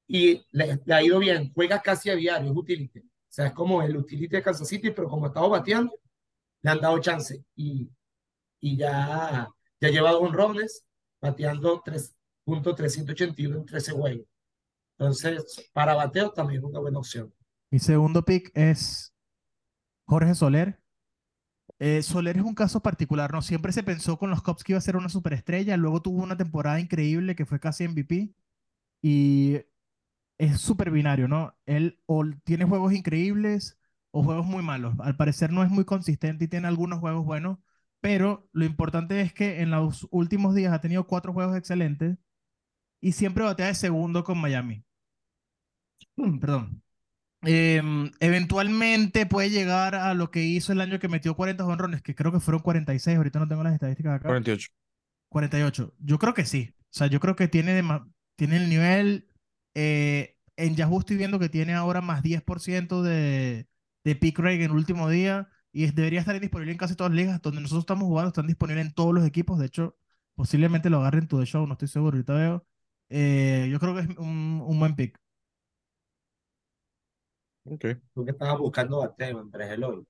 y 0.07 0.45
le, 0.51 0.79
le 0.85 0.93
ha 0.93 1.03
ido 1.03 1.19
bien. 1.19 1.51
Juega 1.53 1.81
casi 1.81 2.09
a 2.09 2.15
diario, 2.15 2.51
es 2.51 2.57
utility. 2.57 2.99
O 2.99 3.33
sea, 3.33 3.47
es 3.47 3.53
como 3.53 3.81
el 3.81 3.95
utility 3.95 4.35
de 4.35 4.43
Kansas 4.43 4.67
City, 4.67 4.91
pero 4.91 5.07
como 5.07 5.25
ha 5.25 5.29
estado 5.29 5.49
bateando, 5.49 5.93
le 6.61 6.69
han 6.69 6.81
dado 6.81 6.99
chance. 6.99 7.43
Y, 7.55 7.89
y 8.59 8.77
ya, 8.77 9.49
ya 9.79 9.89
lleva 9.89 10.11
dos 10.11 10.23
honrones, 10.23 10.85
bateando 11.21 11.81
3.381 11.83 13.55
en 13.55 13.65
13 13.65 13.91
juegos. 13.93 14.27
Entonces, 14.97 15.69
para 15.73 15.95
bateo 15.95 16.31
también 16.31 16.59
es 16.59 16.65
una 16.65 16.79
buena 16.79 16.99
opción. 16.99 17.33
Mi 17.71 17.79
segundo 17.79 18.23
pick 18.23 18.51
es 18.53 19.15
Jorge 20.05 20.35
Soler. 20.35 20.80
Eh, 21.83 22.03
Soler 22.03 22.37
es 22.37 22.43
un 22.43 22.53
caso 22.53 22.81
particular, 22.83 23.33
¿no? 23.33 23.41
Siempre 23.41 23.71
se 23.71 23.81
pensó 23.83 24.17
con 24.19 24.29
los 24.29 24.43
Cubs 24.43 24.63
que 24.63 24.73
iba 24.73 24.77
a 24.77 24.81
ser 24.81 24.95
una 24.97 25.09
superestrella, 25.09 25.77
luego 25.77 26.01
tuvo 26.01 26.21
una 26.21 26.37
temporada 26.37 26.79
increíble 26.79 27.35
que 27.35 27.45
fue 27.47 27.59
casi 27.59 27.85
MVP 27.85 28.35
y 29.01 29.57
es 30.39 30.61
súper 30.61 30.91
binario, 30.91 31.27
¿no? 31.27 31.55
Él 31.65 31.99
o 32.07 32.23
tiene 32.45 32.65
juegos 32.65 32.93
increíbles 32.93 33.79
o 34.11 34.23
juegos 34.23 34.45
muy 34.47 34.63
malos. 34.63 34.95
Al 35.01 35.17
parecer 35.17 35.51
no 35.53 35.63
es 35.63 35.71
muy 35.71 35.85
consistente 35.85 36.45
y 36.45 36.47
tiene 36.49 36.67
algunos 36.67 36.99
juegos 36.99 37.25
buenos, 37.25 37.59
pero 38.01 38.49
lo 38.53 38.65
importante 38.65 39.21
es 39.21 39.33
que 39.33 39.61
en 39.61 39.71
los 39.71 40.07
últimos 40.11 40.55
días 40.55 40.73
ha 40.73 40.81
tenido 40.81 41.07
cuatro 41.07 41.33
juegos 41.33 41.57
excelentes 41.57 42.17
y 43.01 43.13
siempre 43.13 43.43
batea 43.45 43.67
de 43.67 43.75
segundo 43.75 44.23
con 44.23 44.39
Miami. 44.39 44.85
Perdón. 46.41 46.81
Em, 47.43 48.11
eventualmente 48.19 49.25
puede 49.25 49.49
llegar 49.49 49.95
a 49.95 50.13
lo 50.13 50.29
que 50.29 50.43
hizo 50.43 50.73
el 50.73 50.81
año 50.81 50.99
que 50.99 51.07
metió 51.07 51.35
40 51.35 51.63
jonrones, 51.63 52.01
que 52.03 52.13
creo 52.15 52.31
que 52.31 52.39
fueron 52.39 52.61
46, 52.61 53.17
ahorita 53.17 53.39
no 53.39 53.47
tengo 53.47 53.63
las 53.63 53.73
estadísticas 53.73 54.15
acá. 54.15 54.27
48. 54.29 54.69
48. 55.29 55.93
Yo 55.99 56.19
creo 56.19 56.33
que 56.35 56.45
sí. 56.45 56.73
O 56.79 56.83
sea, 56.91 57.07
yo 57.07 57.19
creo 57.19 57.35
que 57.35 57.47
tiene, 57.47 57.79
dema- 57.81 58.07
tiene 58.35 58.57
el 58.57 58.69
nivel. 58.69 59.27
eh, 59.73 60.37
en 60.57 60.75
Yahoo 60.75 60.99
estoy 60.99 61.17
viendo 61.17 61.39
que 61.39 61.49
tiene 61.49 61.73
ahora 61.73 62.01
más 62.01 62.21
10% 62.21 63.01
de, 63.01 63.67
de 64.03 64.15
pick 64.15 64.37
rate 64.39 64.55
en 64.57 64.61
el 64.63 64.71
último 64.71 65.09
día 65.09 65.49
y 65.71 65.89
debería 65.91 66.19
estar 66.19 66.39
disponible 66.39 66.71
en 66.73 66.77
casi 66.77 66.95
todas 66.95 67.11
las 67.11 67.17
ligas. 67.17 67.41
Donde 67.41 67.61
nosotros 67.61 67.83
estamos 67.83 68.05
jugando 68.05 68.27
están 68.29 68.47
disponibles 68.47 68.85
en 68.85 68.93
todos 68.93 69.13
los 69.15 69.25
equipos. 69.25 69.57
De 69.59 69.65
hecho, 69.67 69.97
posiblemente 70.35 70.89
lo 70.91 70.99
agarren 70.99 71.27
to 71.27 71.39
the 71.39 71.45
show, 71.45 71.65
no 71.65 71.73
estoy 71.73 71.87
seguro. 71.87 72.15
Ahorita 72.17 72.33
veo. 72.35 72.67
Eh, 73.09 73.67
yo 73.71 73.79
creo 73.79 73.95
que 73.95 74.01
es 74.01 74.09
un, 74.17 74.61
un 74.65 74.79
buen 74.79 74.95
pick. 74.95 75.17
Ok. 77.65 78.01
Tú 78.13 78.23
que 78.25 78.31
estabas 78.31 78.57
buscando 78.59 78.99
bateo 78.99 79.41
entre 79.41 79.73
Eloy. 79.73 80.05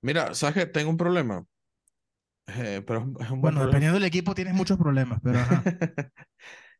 Mira, 0.00 0.32
¿sabes 0.34 0.54
qué? 0.54 0.66
Tengo 0.66 0.90
un 0.90 0.96
problema. 0.96 1.44
Eh, 2.46 2.82
pero 2.86 3.00
es 3.00 3.04
un, 3.06 3.16
es 3.22 3.30
un 3.30 3.40
buen 3.40 3.52
Bueno, 3.52 3.56
problema. 3.56 3.82
dependiendo 3.82 3.98
del 3.98 4.06
equipo 4.08 4.34
tienes 4.34 4.54
muchos 4.54 4.78
problemas, 4.78 5.20
pero 5.22 5.40
ajá. 5.42 5.68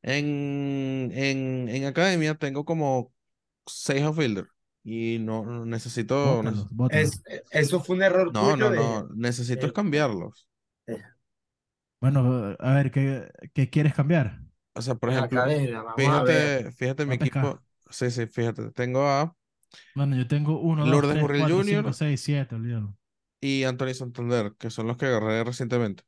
En, 0.03 1.11
en, 1.15 1.69
en 1.69 1.85
academia 1.87 2.35
tengo 2.37 2.65
como 2.65 3.15
seis 3.67 4.03
outfielders 4.05 4.49
y 4.85 5.19
no 5.21 5.45
no 5.47 5.67
necesito. 5.67 6.15
Bótalos, 6.21 6.45
neces- 6.45 6.69
bótalos. 6.71 7.15
Es, 7.25 7.45
eso 7.51 7.81
fue 7.83 7.97
un 7.97 8.03
error 8.03 8.37
No, 8.37 8.39
tuyo 8.39 8.57
no, 8.57 8.71
de, 8.71 9.05
no. 9.05 9.09
Necesito 9.15 9.67
es 9.67 9.73
eh, 9.73 9.75
cambiarlos. 9.75 10.49
Bueno, 12.01 12.57
a 12.59 12.75
ver, 12.75 12.91
¿qué, 12.91 13.31
qué 13.55 13.71
quieres 13.71 13.95
cambiar? 13.95 14.41
O 14.75 14.83
sea, 14.83 14.95
por 14.95 15.11
ejemplo, 15.11 15.55
a 16.05 16.23
ver. 16.25 16.53
fíjate, 16.61 16.73
fíjate 16.73 17.07
mi 17.07 17.15
a 17.15 17.17
equipo. 17.17 17.63
Sí, 17.91 18.11
sí, 18.11 18.27
fíjate. 18.27 18.71
Tengo 18.73 19.07
a 19.09 19.37
Bueno, 19.95 20.17
yo 20.17 20.27
tengo 20.27 20.59
uno, 20.61 20.83
dos, 20.83 20.91
Lourdes 20.91 21.13
tres, 21.13 21.23
Gurriel 21.23 21.43
cuatro, 21.43 21.57
Jr. 21.59 21.77
cinco, 21.77 21.93
seis, 21.93 22.21
siete, 22.21 22.55
olvídalo. 22.55 22.97
y 23.41 23.65
Anthony 23.65 23.95
Santander, 23.95 24.55
que 24.59 24.71
son 24.71 24.87
los 24.87 24.97
que 24.97 25.07
agarré 25.07 25.45
recientemente. 25.45 26.05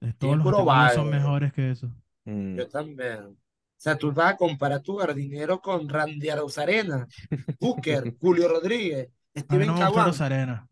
Eh, 0.00 0.08
Sí, 0.10 0.14
Todos 0.18 0.36
los 0.38 0.94
son 0.94 1.10
mejores 1.10 1.52
que 1.52 1.70
eso. 1.70 1.90
Mm. 2.24 2.56
Yo 2.56 2.68
también. 2.68 3.18
O 3.26 3.36
sea, 3.84 3.96
tú 3.96 4.12
vas 4.12 4.32
a 4.34 4.36
comparar 4.36 4.80
tu 4.80 4.96
jardinero 4.96 5.60
con 5.60 5.88
Randy 5.88 6.28
Arozarena, 6.30 7.06
Booker, 7.60 8.14
Julio 8.20 8.48
Rodríguez, 8.48 9.08
A 9.08 9.10
mí 9.40 9.42
Steven 9.42 9.66
no. 9.66 10.04
Rosarena. 10.06 10.68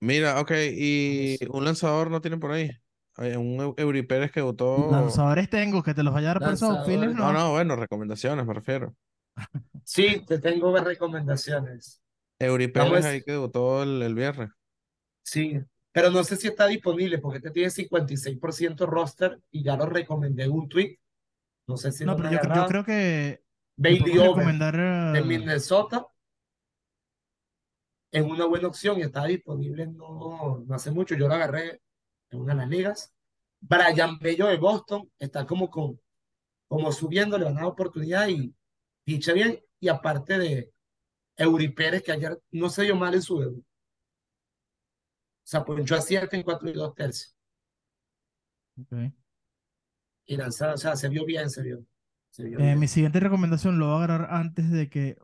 Mira, 0.00 0.40
ok, 0.40 0.52
y 0.74 1.38
un 1.48 1.64
lanzador 1.64 2.10
no 2.10 2.20
tienen 2.20 2.38
por 2.38 2.52
ahí. 2.52 2.70
Hay 3.16 3.32
un 3.34 3.56
Eu- 3.58 3.74
Eury 3.78 4.02
Pérez 4.02 4.30
que 4.30 4.42
votó. 4.42 4.90
Lanzadores 4.90 5.48
tengo, 5.48 5.82
que 5.82 5.94
te 5.94 6.02
los 6.02 6.12
vaya 6.12 6.32
a 6.32 6.34
dar 6.34 6.58
por 6.58 6.60
no. 7.14 7.32
no, 7.32 7.50
bueno, 7.52 7.76
recomendaciones 7.76 8.44
me 8.46 8.52
refiero. 8.54 8.94
Sí, 9.84 10.24
te 10.26 10.38
tengo 10.38 10.76
recomendaciones. 10.76 12.02
Eury 12.38 12.66
Vamos 12.66 12.90
Pérez 12.90 13.04
a- 13.06 13.08
ahí 13.10 13.22
que 13.22 13.32
debutó 13.32 13.82
el, 13.82 14.02
el 14.02 14.14
viernes. 14.14 14.50
Sí, 15.22 15.58
pero 15.92 16.10
no 16.10 16.22
sé 16.24 16.36
si 16.36 16.48
está 16.48 16.66
disponible 16.66 17.18
porque 17.18 17.38
este 17.38 17.50
tiene 17.50 17.70
56% 17.70 18.86
roster 18.86 19.40
y 19.50 19.62
ya 19.62 19.76
lo 19.76 19.86
recomendé 19.86 20.44
en 20.44 20.52
un 20.52 20.68
tweet. 20.68 20.98
No 21.66 21.76
sé 21.76 21.92
si 21.92 22.04
No, 22.04 22.12
lo 22.12 22.18
pero 22.18 22.30
yo, 22.30 22.34
yo 22.34 22.40
agarrado. 22.40 22.68
creo 22.68 22.84
que 22.84 23.42
te 23.76 23.82
Bailey 23.82 24.18
recomendar 24.18 24.74
de 25.12 25.18
eh, 25.18 25.22
Minnesota 25.22 26.06
es 28.10 28.22
una 28.22 28.46
buena 28.46 28.68
opción 28.68 28.98
y 28.98 29.02
está 29.02 29.24
disponible 29.24 29.86
no, 29.86 30.64
no 30.66 30.74
hace 30.74 30.90
mucho. 30.90 31.14
Yo 31.14 31.28
lo 31.28 31.34
agarré 31.34 31.80
en 32.30 32.40
una 32.40 32.54
de 32.54 32.60
las 32.60 32.68
ligas. 32.68 33.14
Brian 33.60 34.18
Bello 34.18 34.46
de 34.46 34.56
Boston 34.58 35.10
está 35.18 35.46
como, 35.46 35.70
con, 35.70 36.00
como 36.68 36.92
subiendo, 36.92 37.38
le 37.38 37.44
van 37.46 37.56
a 37.58 37.60
dar 37.62 37.66
oportunidad 37.70 38.28
y 38.28 38.54
dicha 39.06 39.32
bien. 39.32 39.60
Y 39.80 39.88
aparte 39.88 40.38
de 40.38 40.72
Eury 41.36 41.68
Pérez, 41.68 42.02
que 42.02 42.12
ayer 42.12 42.38
no 42.50 42.68
se 42.68 42.82
dio 42.82 42.96
mal 42.96 43.14
en 43.14 43.22
su 43.22 43.38
debut. 43.38 43.60
O 43.64 45.48
sea, 45.48 45.64
ponchó 45.64 45.94
a 45.94 46.00
7 46.00 46.34
en 46.36 46.42
4 46.42 46.68
y 46.70 46.72
2 46.72 46.94
tercios. 46.94 47.36
ok. 48.80 49.12
Y 50.28 50.36
lanzar, 50.36 50.70
o 50.74 50.76
sea, 50.76 50.96
se 50.96 51.08
vio 51.08 51.24
bien, 51.24 51.48
se 51.50 51.62
vio. 51.62 51.84
Se 52.30 52.42
vio 52.44 52.58
Eh, 52.58 52.62
bien. 52.62 52.78
mi 52.80 52.88
siguiente 52.88 53.20
recomendación 53.20 53.78
lo 53.78 53.86
voy 53.86 53.94
a 53.94 54.04
agarrar 54.04 54.34
antes 54.34 54.70
de 54.70 54.90
que 54.90 55.16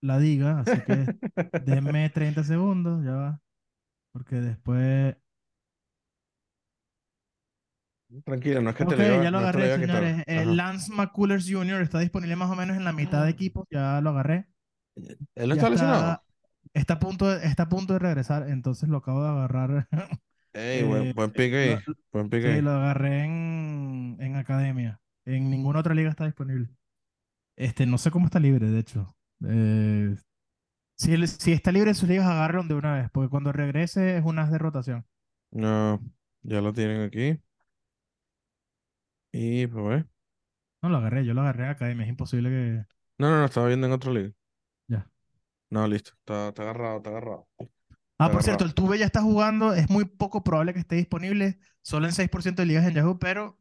la 0.00 0.18
diga, 0.18 0.60
así 0.60 0.80
que 0.86 1.18
denme 1.66 2.08
30 2.08 2.44
segundos, 2.44 3.04
ya 3.04 3.12
va. 3.12 3.42
Porque 4.12 4.36
después. 4.36 5.16
Tranquilo, 8.24 8.60
no 8.62 8.70
es 8.70 8.76
que 8.76 8.84
te 8.84 8.94
Ok, 8.94 9.00
lo 9.00 9.22
ya 9.22 9.30
lo 9.30 9.30
no 9.30 9.38
te 9.40 9.44
agarré, 9.44 9.74
señores. 9.78 10.24
Eh. 10.26 10.44
Lance 10.46 10.92
McCullers 10.92 11.46
Jr. 11.50 11.82
está 11.82 11.98
disponible 12.00 12.36
más 12.36 12.50
o 12.50 12.56
menos 12.56 12.76
en 12.76 12.84
la 12.84 12.92
mitad 12.92 13.24
de 13.24 13.30
equipos, 13.30 13.66
ya 13.70 14.00
lo 14.00 14.10
agarré. 14.10 14.48
Él 15.34 15.48
no 15.48 15.54
está 15.54 15.70
lesionado. 15.70 16.22
está, 16.74 16.94
a 16.94 16.98
punto 16.98 17.28
de, 17.28 17.46
está 17.46 17.64
a 17.64 17.68
punto 17.68 17.92
de 17.94 17.98
regresar, 17.98 18.48
entonces 18.48 18.88
lo 18.88 18.98
acabo 18.98 19.22
de 19.22 19.28
agarrar. 19.30 19.88
Ey, 20.52 20.82
buen, 20.84 21.02
Eh, 21.08 21.12
buen 21.14 21.30
pick 21.30 21.54
ahí. 21.54 21.76
lo- 21.86 21.94
Buen 22.12 22.30
Sí, 22.30 22.48
ahí. 22.48 22.60
lo 22.62 22.70
agarré 22.72 23.24
en, 23.24 24.16
en 24.20 24.36
academia. 24.36 25.00
En 25.24 25.50
ninguna 25.50 25.80
otra 25.80 25.94
liga 25.94 26.10
está 26.10 26.24
disponible. 26.24 26.68
Este, 27.56 27.86
no 27.86 27.98
sé 27.98 28.10
cómo 28.10 28.26
está 28.26 28.40
libre, 28.40 28.70
de 28.70 28.78
hecho. 28.80 29.14
Eh, 29.46 30.16
si, 30.96 31.26
si 31.26 31.52
está 31.52 31.70
libre 31.70 31.90
en 31.90 31.94
sus 31.94 32.08
ligas, 32.08 32.26
agárralo 32.26 32.64
de 32.66 32.74
una 32.74 32.94
vez, 32.94 33.10
porque 33.12 33.28
cuando 33.28 33.52
regrese 33.52 34.16
es 34.16 34.24
una 34.24 34.48
de 34.50 34.58
rotación. 34.58 35.06
No, 35.50 36.00
ya 36.42 36.60
lo 36.60 36.72
tienen 36.72 37.02
aquí. 37.02 37.38
Y 39.32 39.66
pues. 39.66 40.04
No 40.82 40.88
lo 40.88 40.98
agarré, 40.98 41.24
yo 41.24 41.34
lo 41.34 41.42
agarré 41.42 41.64
en 41.64 41.70
academia, 41.70 42.04
es 42.04 42.10
imposible 42.10 42.48
que... 42.50 42.84
No, 43.18 43.30
no, 43.30 43.38
no, 43.38 43.44
estaba 43.44 43.66
viendo 43.66 43.86
en 43.86 43.92
otro 43.92 44.12
liga. 44.12 44.32
Ya. 44.86 45.10
No, 45.70 45.86
listo. 45.86 46.12
Está, 46.20 46.48
está 46.48 46.62
agarrado, 46.62 46.98
está 46.98 47.10
agarrado. 47.10 47.48
Ah, 48.18 48.30
por 48.30 48.42
cierto, 48.42 48.64
el 48.64 48.74
Tuve 48.74 48.98
ya 48.98 49.06
está 49.06 49.22
jugando, 49.22 49.74
es 49.74 49.90
muy 49.90 50.04
poco 50.04 50.42
probable 50.42 50.72
que 50.72 50.80
esté 50.80 50.96
disponible, 50.96 51.58
solo 51.82 52.06
en 52.06 52.12
6% 52.12 52.62
de 52.62 52.66
ligas 52.66 52.86
en 52.86 52.94
Yahoo, 52.94 53.18
pero 53.18 53.58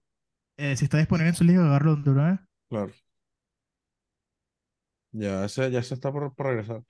eh, 0.58 0.76
si 0.76 0.86
está 0.86 0.98
disponible 0.98 1.30
en 1.30 1.36
su 1.36 1.44
liga, 1.44 1.64
agárralo 1.64 1.96
de 1.98 2.10
una 2.10 2.32
vez. 2.32 2.40
Claro. 2.70 2.92
Ya 5.12 5.46
ese, 5.46 5.72
ya 5.72 5.82
se 5.84 5.94
está 5.94 6.12
por, 6.12 6.34
por 6.36 6.48
regresar. 6.48 6.84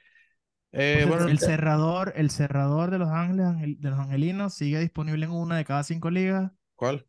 Eh, 0.72 1.06
bueno, 1.08 1.28
el 1.28 1.40
cerrador, 1.40 2.13
el 2.16 2.30
cerrador 2.30 2.92
de 2.92 3.00
los 3.00 3.10
Ángeles, 3.10 3.80
de 3.80 3.90
los 3.90 4.00
Angelinos 4.00 4.54
sigue 4.54 4.80
disponible 4.80 5.26
en 5.26 5.32
una 5.32 5.58
de 5.58 5.66
cada 5.66 5.84
cinco 5.84 6.10
ligas. 6.10 6.52
¿cuál? 6.76 7.06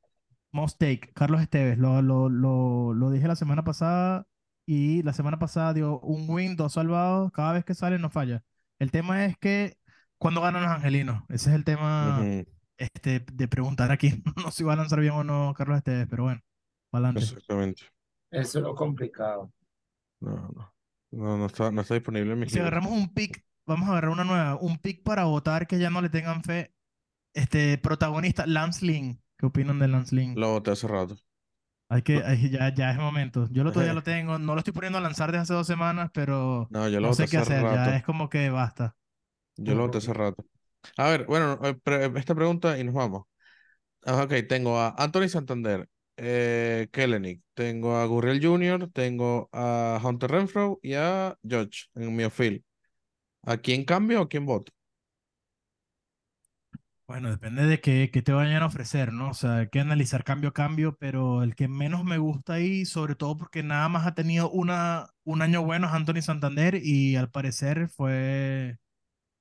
Most 0.52 0.78
Take, 0.78 1.12
Carlos 1.14 1.40
Esteves, 1.42 1.78
lo, 1.78 2.02
lo, 2.02 2.28
lo, 2.28 2.94
lo 2.94 3.10
dije 3.10 3.28
la 3.28 3.36
semana 3.36 3.64
pasada 3.64 4.26
y 4.66 5.02
la 5.02 5.12
semana 5.12 5.38
pasada 5.38 5.74
dio 5.74 6.00
un 6.00 6.28
win, 6.28 6.56
dos 6.56 6.74
salvados, 6.74 7.30
cada 7.32 7.52
vez 7.52 7.64
que 7.64 7.74
sale 7.74 7.98
no 7.98 8.10
falla. 8.10 8.44
El 8.78 8.90
tema 8.90 9.24
es 9.26 9.36
que 9.38 9.78
cuando 10.18 10.40
ganan 10.40 10.62
los 10.62 10.70
angelinos, 10.72 11.22
ese 11.28 11.50
es 11.50 11.56
el 11.56 11.64
tema 11.64 12.30
Ujú, 12.30 12.46
este, 12.78 13.20
de 13.32 13.48
preguntar 13.48 13.90
aquí, 13.92 14.22
no 14.36 14.50
sé 14.50 14.58
si 14.58 14.64
va 14.64 14.74
a 14.74 14.76
lanzar 14.76 15.00
bien 15.00 15.12
o 15.14 15.24
no 15.24 15.54
Carlos 15.56 15.78
Esteves, 15.78 16.06
pero 16.10 16.24
bueno, 16.24 16.40
adelante. 16.92 17.32
Exactamente. 17.34 17.84
Eso 18.30 18.58
es 18.58 18.64
lo 18.64 18.74
complicado. 18.74 19.52
No, 20.20 20.30
no. 20.54 20.74
No, 21.10 21.38
no 21.38 21.46
está, 21.46 21.70
no 21.72 21.80
está 21.82 21.94
disponible 21.94 22.32
en 22.34 22.38
Y 22.40 22.40
mis 22.40 22.50
si 22.50 22.58
ligas. 22.58 22.60
agarramos 22.60 22.92
un 22.92 23.12
pick, 23.14 23.44
vamos 23.66 23.88
a 23.88 23.92
agarrar 23.92 24.10
una 24.10 24.24
nueva, 24.24 24.56
un 24.56 24.78
pick 24.78 25.02
para 25.02 25.24
votar 25.24 25.66
que 25.66 25.78
ya 25.78 25.90
no 25.90 26.00
le 26.02 26.08
tengan 26.10 26.42
fe. 26.42 26.74
Este 27.34 27.78
protagonista, 27.78 28.46
Lance 28.46 28.86
Lynn. 28.86 29.22
¿Qué 29.38 29.46
opinan 29.46 29.78
de 29.78 29.88
Lance 29.88 30.14
Lynn? 30.14 30.40
Lo 30.40 30.52
boté 30.52 30.70
hace 30.70 30.88
rato. 30.88 31.16
Hay 31.90 32.02
que, 32.02 32.22
hay- 32.24 32.50
ya, 32.50 32.74
ya 32.74 32.90
es 32.90 32.98
momento. 32.98 33.48
Yo 33.50 33.64
lo 33.64 33.72
todavía 33.72 33.94
lo 33.94 34.02
tengo, 34.02 34.38
no 34.38 34.54
lo 34.54 34.58
estoy 34.60 34.72
poniendo 34.74 34.98
a 34.98 35.00
lanzar 35.00 35.30
desde 35.32 35.42
hace 35.42 35.54
dos 35.54 35.66
semanas, 35.66 36.10
pero 36.12 36.70
No, 36.70 36.88
yo 36.88 37.00
lo 37.00 37.08
no 37.08 37.12
boté 37.12 37.24
sé 37.24 37.28
qué 37.28 37.38
hace 37.38 37.38
hacer, 37.38 37.68
ya 37.68 37.96
es 37.96 38.04
como 38.04 38.28
que 38.28 38.50
basta. 38.50 38.96
Yo 39.56 39.74
lo 39.74 39.82
boté 39.84 39.98
hace 39.98 40.12
rato. 40.12 40.44
A 40.96 41.08
ver, 41.10 41.26
bueno, 41.26 41.58
eh, 41.64 42.12
esta 42.16 42.34
pregunta 42.34 42.78
y 42.78 42.84
nos 42.84 42.94
vamos. 42.94 43.24
Ah, 44.06 44.22
Ok, 44.24 44.34
tengo 44.48 44.78
a 44.80 44.90
Anthony 44.98 45.28
Santander, 45.28 45.88
eh, 46.16 46.88
Kellenic, 46.92 47.42
tengo 47.54 47.96
a 47.96 48.06
Gurriel 48.06 48.44
Jr., 48.44 48.90
tengo 48.92 49.48
a 49.52 50.00
Hunter 50.04 50.30
Renfro 50.30 50.80
y 50.82 50.94
a 50.94 51.36
George 51.48 51.86
en 51.96 52.16
mi 52.16 52.24
outfield. 52.24 52.62
¿A 53.44 53.58
quién 53.58 53.84
cambio 53.84 54.20
o 54.20 54.24
a 54.24 54.28
quién 54.30 54.46
voto? 54.46 54.72
Bueno, 57.08 57.30
depende 57.30 57.64
de 57.64 57.80
qué, 57.80 58.10
qué 58.12 58.20
te 58.20 58.32
vayan 58.32 58.62
a 58.62 58.66
ofrecer, 58.66 59.14
¿no? 59.14 59.30
O 59.30 59.34
sea, 59.34 59.58
hay 59.58 59.68
que 59.70 59.80
analizar 59.80 60.24
cambio 60.24 60.50
a 60.50 60.52
cambio, 60.52 60.94
pero 61.00 61.42
el 61.42 61.54
que 61.56 61.66
menos 61.66 62.04
me 62.04 62.18
gusta 62.18 62.54
ahí, 62.54 62.84
sobre 62.84 63.14
todo 63.14 63.36
porque 63.38 63.62
nada 63.62 63.88
más 63.88 64.06
ha 64.06 64.14
tenido 64.14 64.50
una, 64.50 65.08
un 65.24 65.40
año 65.40 65.64
bueno, 65.64 65.86
es 65.86 65.94
Anthony 65.94 66.20
Santander 66.22 66.74
y 66.82 67.16
al 67.16 67.30
parecer 67.30 67.88
fue 67.88 68.78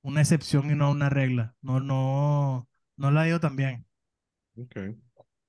una 0.02 0.20
excepción 0.22 0.70
y 0.70 0.76
no 0.76 0.90
una 0.92 1.10
regla. 1.10 1.56
No, 1.62 1.80
no, 1.80 2.68
no 2.96 3.10
la 3.12 3.22
ha 3.22 3.28
ido 3.28 3.40
tan 3.40 3.56
bien. 3.56 3.86
Ok. 4.56 4.76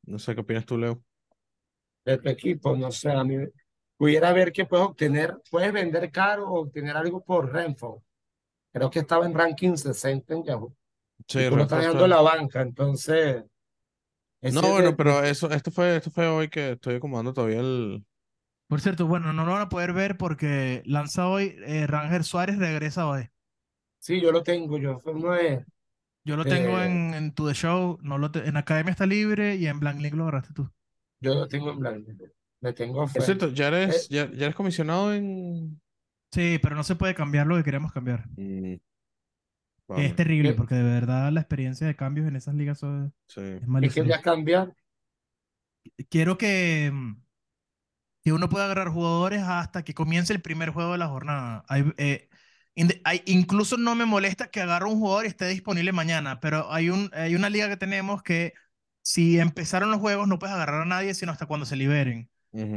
No 0.04 0.20
sé 0.20 0.36
qué 0.36 0.42
opinas 0.42 0.66
tú, 0.66 0.78
Leo. 0.78 1.04
de 2.06 2.18
tu 2.18 2.30
equipo, 2.30 2.76
no 2.76 2.92
sé, 2.92 3.12
a 3.12 3.24
mí 3.24 3.36
pudiera 3.98 4.34
ver 4.34 4.52
que 4.52 4.66
puedes 4.66 4.86
obtener, 4.88 5.38
puedes 5.52 5.72
vender 5.74 6.12
caro 6.12 6.48
o 6.50 6.62
obtener 6.62 6.96
algo 6.98 7.24
por 7.24 7.52
Renfro. 7.52 8.04
Creo 8.74 8.90
que 8.92 9.00
estaba 9.00 9.26
en 9.28 9.36
ranking 9.36 9.76
60 9.78 10.34
en 10.36 10.46
Yahoo. 10.46 10.76
Sí, 11.28 11.40
estás 11.40 11.54
Renfro 11.58 11.78
dejando 11.78 12.06
está- 12.06 12.08
la 12.08 12.22
banca, 12.22 12.62
entonces. 12.62 13.44
No, 14.42 14.62
bueno, 14.62 14.90
de- 14.92 14.96
pero 14.96 15.24
eso, 15.24 15.50
esto 15.52 15.70
fue, 15.72 15.98
esto 15.98 16.12
fue 16.12 16.28
hoy 16.28 16.50
que 16.50 16.72
estoy 16.72 16.96
acomodando 16.96 17.34
todavía 17.34 17.60
el. 17.60 18.06
Por 18.68 18.82
cierto, 18.82 19.08
bueno, 19.08 19.34
no 19.34 19.46
lo 19.46 19.52
van 19.54 19.64
a 19.64 19.70
poder 19.70 19.94
ver 19.94 20.18
porque 20.18 20.82
lanza 20.86 21.28
hoy, 21.28 21.56
eh, 21.66 21.88
Ranger 21.88 22.24
Suárez 22.24 22.58
regresa 22.58 23.08
hoy. 23.08 23.30
sí, 24.00 24.22
yo 24.22 24.32
lo 24.32 24.44
tengo, 24.44 24.78
yo 24.78 24.98
fue 25.00 25.14
uno 25.14 25.32
de. 25.34 25.66
Yo 26.24 26.38
lo 26.38 26.46
tengo 26.46 26.80
Eh, 26.80 26.86
en, 26.86 27.14
en 27.14 27.34
To 27.34 27.48
The 27.48 27.54
Show, 27.54 27.98
no 28.02 28.18
lo 28.18 28.30
te- 28.32 28.48
en 28.48 28.56
Academia 28.58 28.92
está 28.92 29.06
libre 29.06 29.56
y 29.56 29.68
en 29.68 29.80
Blank 29.80 30.00
Link 30.00 30.14
lo 30.14 30.24
agarraste 30.24 30.54
tú. 30.54 30.70
Yo 31.22 31.34
lo 31.34 31.48
tengo 31.48 31.72
en 31.72 31.80
blanco. 31.80 32.12
Le 32.62 32.74
tengo 32.74 33.08
Por 33.08 33.22
cierto, 33.24 33.50
ya 33.50 33.66
Eh, 33.70 33.84
eres, 33.84 34.10
ya, 34.10 34.30
ya 34.32 34.46
eres 34.46 34.56
comisionado 34.56 35.14
en. 35.14 35.82
Sí, 36.32 36.60
pero 36.62 36.76
no 36.76 36.84
se 36.84 36.96
puede 36.96 37.16
cambiar 37.16 37.48
lo 37.48 37.56
que 37.58 37.64
queremos 37.64 37.92
cambiar. 37.92 38.26
Mm, 38.38 38.76
vamos, 39.90 40.06
es 40.06 40.16
terrible 40.16 40.54
¿Qué, 40.54 40.56
porque 40.56 40.76
de 40.76 40.84
verdad 40.84 41.32
la 41.32 41.42
experiencia 41.42 41.88
de 41.88 41.96
cambios 41.96 42.28
en 42.28 42.36
esas 42.36 42.56
ligas 42.56 42.80
son- 42.80 43.14
sí. 43.28 43.42
es 43.42 43.68
qué 43.80 43.92
malísima. 43.92 43.94
querías 43.94 44.22
cambiar? 44.22 44.76
Quiero 46.10 46.38
que, 46.38 46.90
mm, 46.94 47.16
que 48.24 48.34
uno 48.34 48.50
pueda 48.50 48.66
agarrar 48.66 48.90
jugadores 48.90 49.42
hasta 49.44 49.84
que 49.84 49.94
comience 49.94 50.34
el 50.34 50.42
primer 50.42 50.70
juego 50.72 50.92
de 50.94 50.98
la 50.98 51.08
jornada. 51.08 51.66
Hay, 51.68 51.86
eh, 51.98 52.30
hay- 53.04 53.24
incluso 53.26 53.78
no 53.78 53.96
me 53.96 54.06
molesta 54.06 54.50
que 54.52 54.62
agarre 54.62 54.86
un 54.86 55.00
jugador 55.00 55.26
y 55.26 55.28
esté 55.30 55.48
disponible 55.48 55.92
mañana, 55.94 56.40
pero 56.40 56.72
hay, 56.72 56.90
un, 56.90 57.10
hay 57.14 57.36
una 57.36 57.50
liga 57.50 57.70
que 57.70 57.78
tenemos 57.78 58.22
que 58.24 58.54
si 59.02 59.40
empezaron 59.40 59.92
los 59.92 60.00
juegos 60.00 60.28
no 60.28 60.38
puedes 60.40 60.56
agarrar 60.56 60.82
a 60.82 60.86
nadie 60.86 61.14
sino 61.14 61.32
hasta 61.32 61.46
cuando 61.46 61.66
se 61.66 61.76
liberen. 61.76 62.30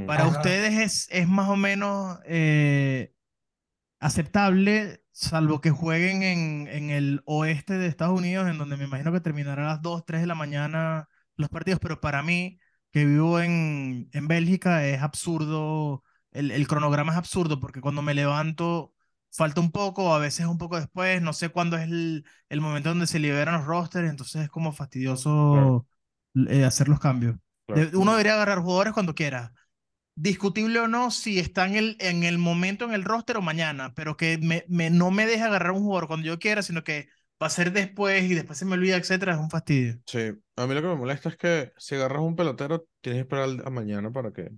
Para 0.05 0.25
Ajá. 0.25 0.29
ustedes 0.29 0.75
es, 0.81 1.09
es 1.11 1.29
más 1.29 1.48
o 1.51 1.57
menos 1.57 2.18
eh, 2.27 3.14
aceptable, 4.01 5.02
salvo 5.12 5.61
que 5.61 5.70
jueguen 5.70 6.22
en, 6.22 6.68
en 6.68 6.90
el 6.90 7.22
oeste 7.27 7.75
de 7.79 7.87
Estados 7.87 8.18
Unidos, 8.18 8.48
en 8.48 8.59
donde 8.59 8.77
me 8.77 8.85
imagino 8.85 9.12
que 9.12 9.20
terminará 9.20 9.64
a 9.64 9.68
las 9.75 9.83
2, 9.83 10.05
3 10.07 10.20
de 10.22 10.27
la 10.27 10.35
mañana 10.35 11.09
los 11.37 11.48
partidos, 11.48 11.81
pero 11.81 12.01
para 12.01 12.22
mí, 12.22 12.59
que 12.92 13.05
vivo 13.05 13.40
en, 13.40 14.09
en 14.12 14.29
Bélgica, 14.29 14.87
es 14.87 15.01
absurdo, 15.03 16.03
el, 16.33 16.51
el 16.51 16.66
cronograma 16.68 17.12
es 17.12 17.18
absurdo, 17.18 17.61
porque 17.61 17.81
cuando 17.81 18.03
me 18.03 18.14
levanto 18.14 18.94
falta 19.31 19.61
un 19.61 19.72
poco, 19.72 20.14
a 20.14 20.18
veces 20.18 20.46
un 20.46 20.59
poco 20.59 20.77
después, 20.79 21.22
no 21.22 21.33
sé 21.33 21.48
cuándo 21.51 21.77
es 21.77 21.85
el, 21.85 22.25
el 22.51 22.61
momento 22.61 22.90
donde 22.90 23.07
se 23.07 23.18
liberan 23.18 23.55
los 23.57 23.64
rosters, 23.66 24.11
entonces 24.11 24.42
es 24.42 24.51
como 24.51 24.72
Claro, 25.51 25.77
fastidioso 25.77 25.87
eh, 26.48 26.64
hacer 26.64 26.88
los 26.88 27.01
cambios. 27.01 27.37
claro. 27.66 27.88
Uno 27.94 28.12
debería 28.12 28.35
agarrar 28.35 28.59
jugadores 28.61 28.92
cuando 28.92 29.14
quiera 29.14 29.53
discutible 30.14 30.79
o 30.81 30.88
no 30.88 31.11
si 31.11 31.38
está 31.38 31.66
en 31.66 31.77
el, 31.77 31.96
en 32.01 32.22
el 32.25 32.38
momento 32.38 32.85
en 32.85 32.92
el 32.92 33.05
roster 33.05 33.37
o 33.38 33.42
mañana, 33.42 33.94
pero 33.94 34.16
que 34.16 34.38
me, 34.38 34.64
me- 34.68 34.90
no 34.90 35.11
me 35.11 35.27
deje 35.27 35.42
agarrar 35.44 35.72
un 35.72 35.83
jugador 35.83 36.09
cuando 36.09 36.27
yo 36.27 36.38
quiera, 36.38 36.62
sino 36.62 36.85
que 36.85 37.09
va 37.42 37.46
a 37.48 37.51
ser 37.51 37.72
después 37.72 38.25
y 38.25 38.35
después 38.35 38.59
se 38.59 38.64
me 38.64 38.75
olvida, 38.75 38.96
etcétera, 38.96 39.33
es 39.35 39.38
un 39.40 39.51
fastidio. 39.51 40.01
Sí, 40.07 40.18
a 40.57 40.66
mí 40.66 40.75
lo 40.75 40.83
que 40.83 40.88
me 40.88 40.96
molesta 40.96 41.29
es 41.29 41.37
que 41.37 41.72
si 41.79 41.94
agarras 41.94 42.22
un 42.22 42.37
pelotero, 42.37 42.87
tienes 43.01 43.18
que 43.18 43.22
esperar 43.22 43.48
a 43.66 43.70
mañana 43.70 44.11
para 44.12 44.33
que. 44.33 44.51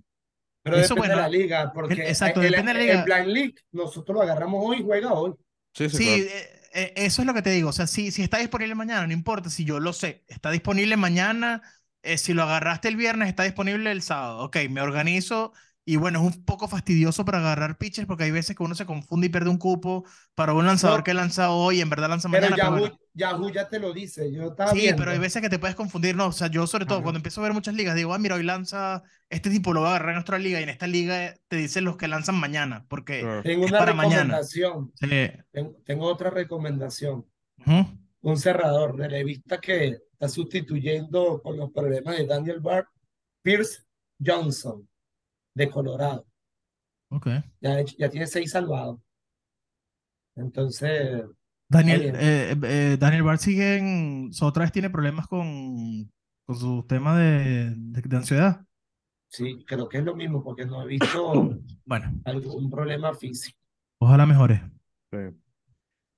Pero 0.63 0.77
Eso, 0.77 0.95
depende 0.95 1.11
de 1.11 1.17
la 1.17 1.27
bueno, 1.27 1.29
liga, 1.29 1.71
porque 1.73 2.09
exacto, 2.09 2.41
el, 2.41 2.53
depende 2.53 2.73
de 2.73 2.79
la 2.79 2.83
el 2.85 2.97
liga. 2.97 3.03
Blind 3.03 3.27
League 3.27 3.55
nosotros 3.71 4.15
lo 4.15 4.21
agarramos 4.23 4.61
hoy, 4.65 4.83
juega 4.83 5.13
hoy. 5.13 5.33
Sí, 5.73 5.89
sí, 5.89 5.99
Sí, 5.99 6.01
claro. 6.01 6.25
eh, 6.29 6.49
eh, 6.73 6.93
eso 6.97 7.21
es 7.21 7.25
lo 7.27 7.33
que 7.33 7.41
te 7.43 7.51
digo. 7.51 7.69
O 7.69 7.73
sea, 7.73 7.87
si, 7.87 8.11
si 8.11 8.23
está 8.23 8.37
disponible 8.39 8.75
mañana, 8.75 9.07
no 9.07 9.13
importa 9.13 9.49
si 9.49 9.65
yo 9.65 9.79
lo 9.79 9.93
sé. 9.93 10.25
Está 10.27 10.51
disponible 10.51 10.97
mañana. 10.97 11.61
Eh, 12.05 12.17
si 12.17 12.33
lo 12.33 12.43
agarraste 12.43 12.87
el 12.87 12.95
viernes, 12.97 13.29
está 13.29 13.43
disponible 13.43 13.91
el 13.91 14.01
sábado. 14.01 14.39
Ok, 14.43 14.57
me 14.69 14.81
organizo. 14.81 15.53
Y 15.87 15.97
bueno, 15.97 16.19
es 16.27 16.35
un 16.35 16.45
poco 16.45 16.67
fastidioso 16.67 17.25
para 17.25 17.37
agarrar 17.39 17.77
pitchers 17.77 18.07
porque 18.07 18.23
hay 18.25 18.31
veces 18.31 18.55
que 18.55 18.63
uno 18.63 18.73
se 18.75 18.85
confunde 18.87 19.27
y 19.27 19.29
pierde 19.29 19.49
un 19.51 19.57
cupo 19.59 20.03
para 20.33 20.53
un 20.53 20.65
lanzador 20.65 20.97
No, 20.99 21.03
que 21.03 21.13
lanza 21.13 21.51
hoy 21.51 21.77
y 21.77 21.81
en 21.81 21.89
verdad 21.89 22.09
lanza 22.09 22.27
pero 22.29 22.49
mañana. 22.49 22.57
Pero 22.57 22.77
Yahoo, 22.77 22.79
bueno, 22.79 22.99
Yahoo 23.13 23.49
ya 23.51 23.69
te 23.69 23.79
lo 23.79 23.93
dice, 23.93 24.31
yo 24.31 24.49
estaba 24.49 24.73
Sí, 24.73 24.93
pero 24.97 25.11
hay 25.11 25.19
viendo. 25.19 25.19
veces 25.19 25.41
que 25.41 25.49
te 25.49 25.59
puedes 25.59 25.75
confundir, 25.75 26.15
¿no? 26.15 26.27
O 26.27 26.31
sea, 26.31 26.47
yo 26.47 26.65
sobre 26.67 26.85
todo 26.87 26.99
Ajá. 26.99 27.03
cuando 27.03 27.17
empiezo 27.19 27.39
a 27.41 27.43
ver 27.43 27.53
muchas 27.53 27.75
ligas, 27.75 27.95
digo, 27.95 28.13
ah, 28.13 28.17
mira, 28.19 28.35
hoy 28.35 28.43
lanza, 28.43 29.03
este 29.29 29.49
tipo 29.51 29.73
lo 29.73 29.81
va 29.81 29.87
a 29.89 29.91
agarrar 29.91 30.09
en 30.09 30.15
nuestra 30.15 30.39
liga 30.39 30.59
y 30.59 30.63
en 30.63 30.69
esta 30.69 30.87
liga 30.87 31.35
te 31.47 31.55
dicen 31.57 31.83
los 31.85 31.97
que 31.97 32.07
lanzan 32.07 32.35
mañana, 32.39 32.85
porque. 32.89 33.31
Tengo 33.43 33.65
es 33.65 33.71
una 33.71 33.77
para 33.77 33.93
mañana. 33.93 34.43
recomendación, 34.45 34.91
Sí. 34.95 35.07
tengo, 35.51 35.75
tengo 35.85 36.05
otra 36.07 36.29
recomendación. 36.31 37.25
Un 38.21 38.37
cerrador, 38.37 38.97
relevista 38.97 39.59
que 39.61 39.99
está 40.15 40.29
sustituyendo 40.29 41.41
con 41.41 41.57
los 41.57 41.71
problemas 41.71 42.17
de 42.17 42.25
Daniel 42.25 42.59
Bart, 42.61 42.87
Pierce 43.43 43.83
Johnson, 44.23 44.87
de 45.53 45.69
Colorado. 45.69 46.25
Ok. 47.11 47.27
Ya, 47.61 47.81
ya 47.97 48.09
tiene 48.09 48.25
seis 48.27 48.51
salvados. 48.51 48.99
Entonces, 50.35 51.23
Daniel, 51.69 52.01
bien. 52.01 52.15
eh, 52.19 52.55
eh, 52.63 52.97
Daniel 52.99 53.23
Bart 53.23 53.39
sigue 53.39 53.77
en, 53.77 54.31
otra 54.41 54.63
vez 54.63 54.71
tiene 54.71 54.89
problemas 54.89 55.27
con, 55.27 56.09
con 56.45 56.55
su 56.57 56.83
tema 56.87 57.17
de, 57.17 57.73
de- 57.75 58.01
de 58.01 58.17
ansiedad. 58.17 58.65
Sí, 59.29 59.63
creo 59.65 59.89
que 59.89 59.97
es 59.97 60.03
lo 60.03 60.15
mismo 60.15 60.43
porque 60.43 60.65
no 60.65 60.81
he 60.83 60.87
visto 60.87 61.57
Bueno, 61.85 62.13
algún 62.25 62.69
problema 62.69 63.13
físico. 63.13 63.57
ojalá 63.99 64.25
mejore. 64.25 64.61
Sí. 65.11 65.17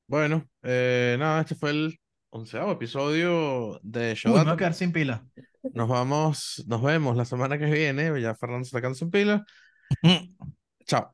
Bueno, 0.09 0.47
eh, 0.63 1.15
nada, 1.19 1.41
este 1.41 1.55
fue 1.55 1.71
el 1.71 1.99
onceavo 2.29 2.71
episodio 2.71 3.79
de 3.83 4.17
Uy, 4.25 4.31
me 4.31 4.43
voy 4.43 4.53
a 4.53 4.57
quedar 4.57 4.73
sin 4.73 4.91
pila. 4.91 5.25
Nos 5.73 5.87
vamos, 5.87 6.63
nos 6.67 6.81
vemos 6.81 7.17
la 7.17 7.25
semana 7.25 7.57
que 7.57 7.65
viene. 7.65 8.21
Ya 8.21 8.35
Fernando 8.35 8.63
se 8.63 8.69
está 8.69 8.79
quedando 8.79 8.95
sin 8.95 9.11
pila. 9.11 9.45
Chao. 10.85 11.13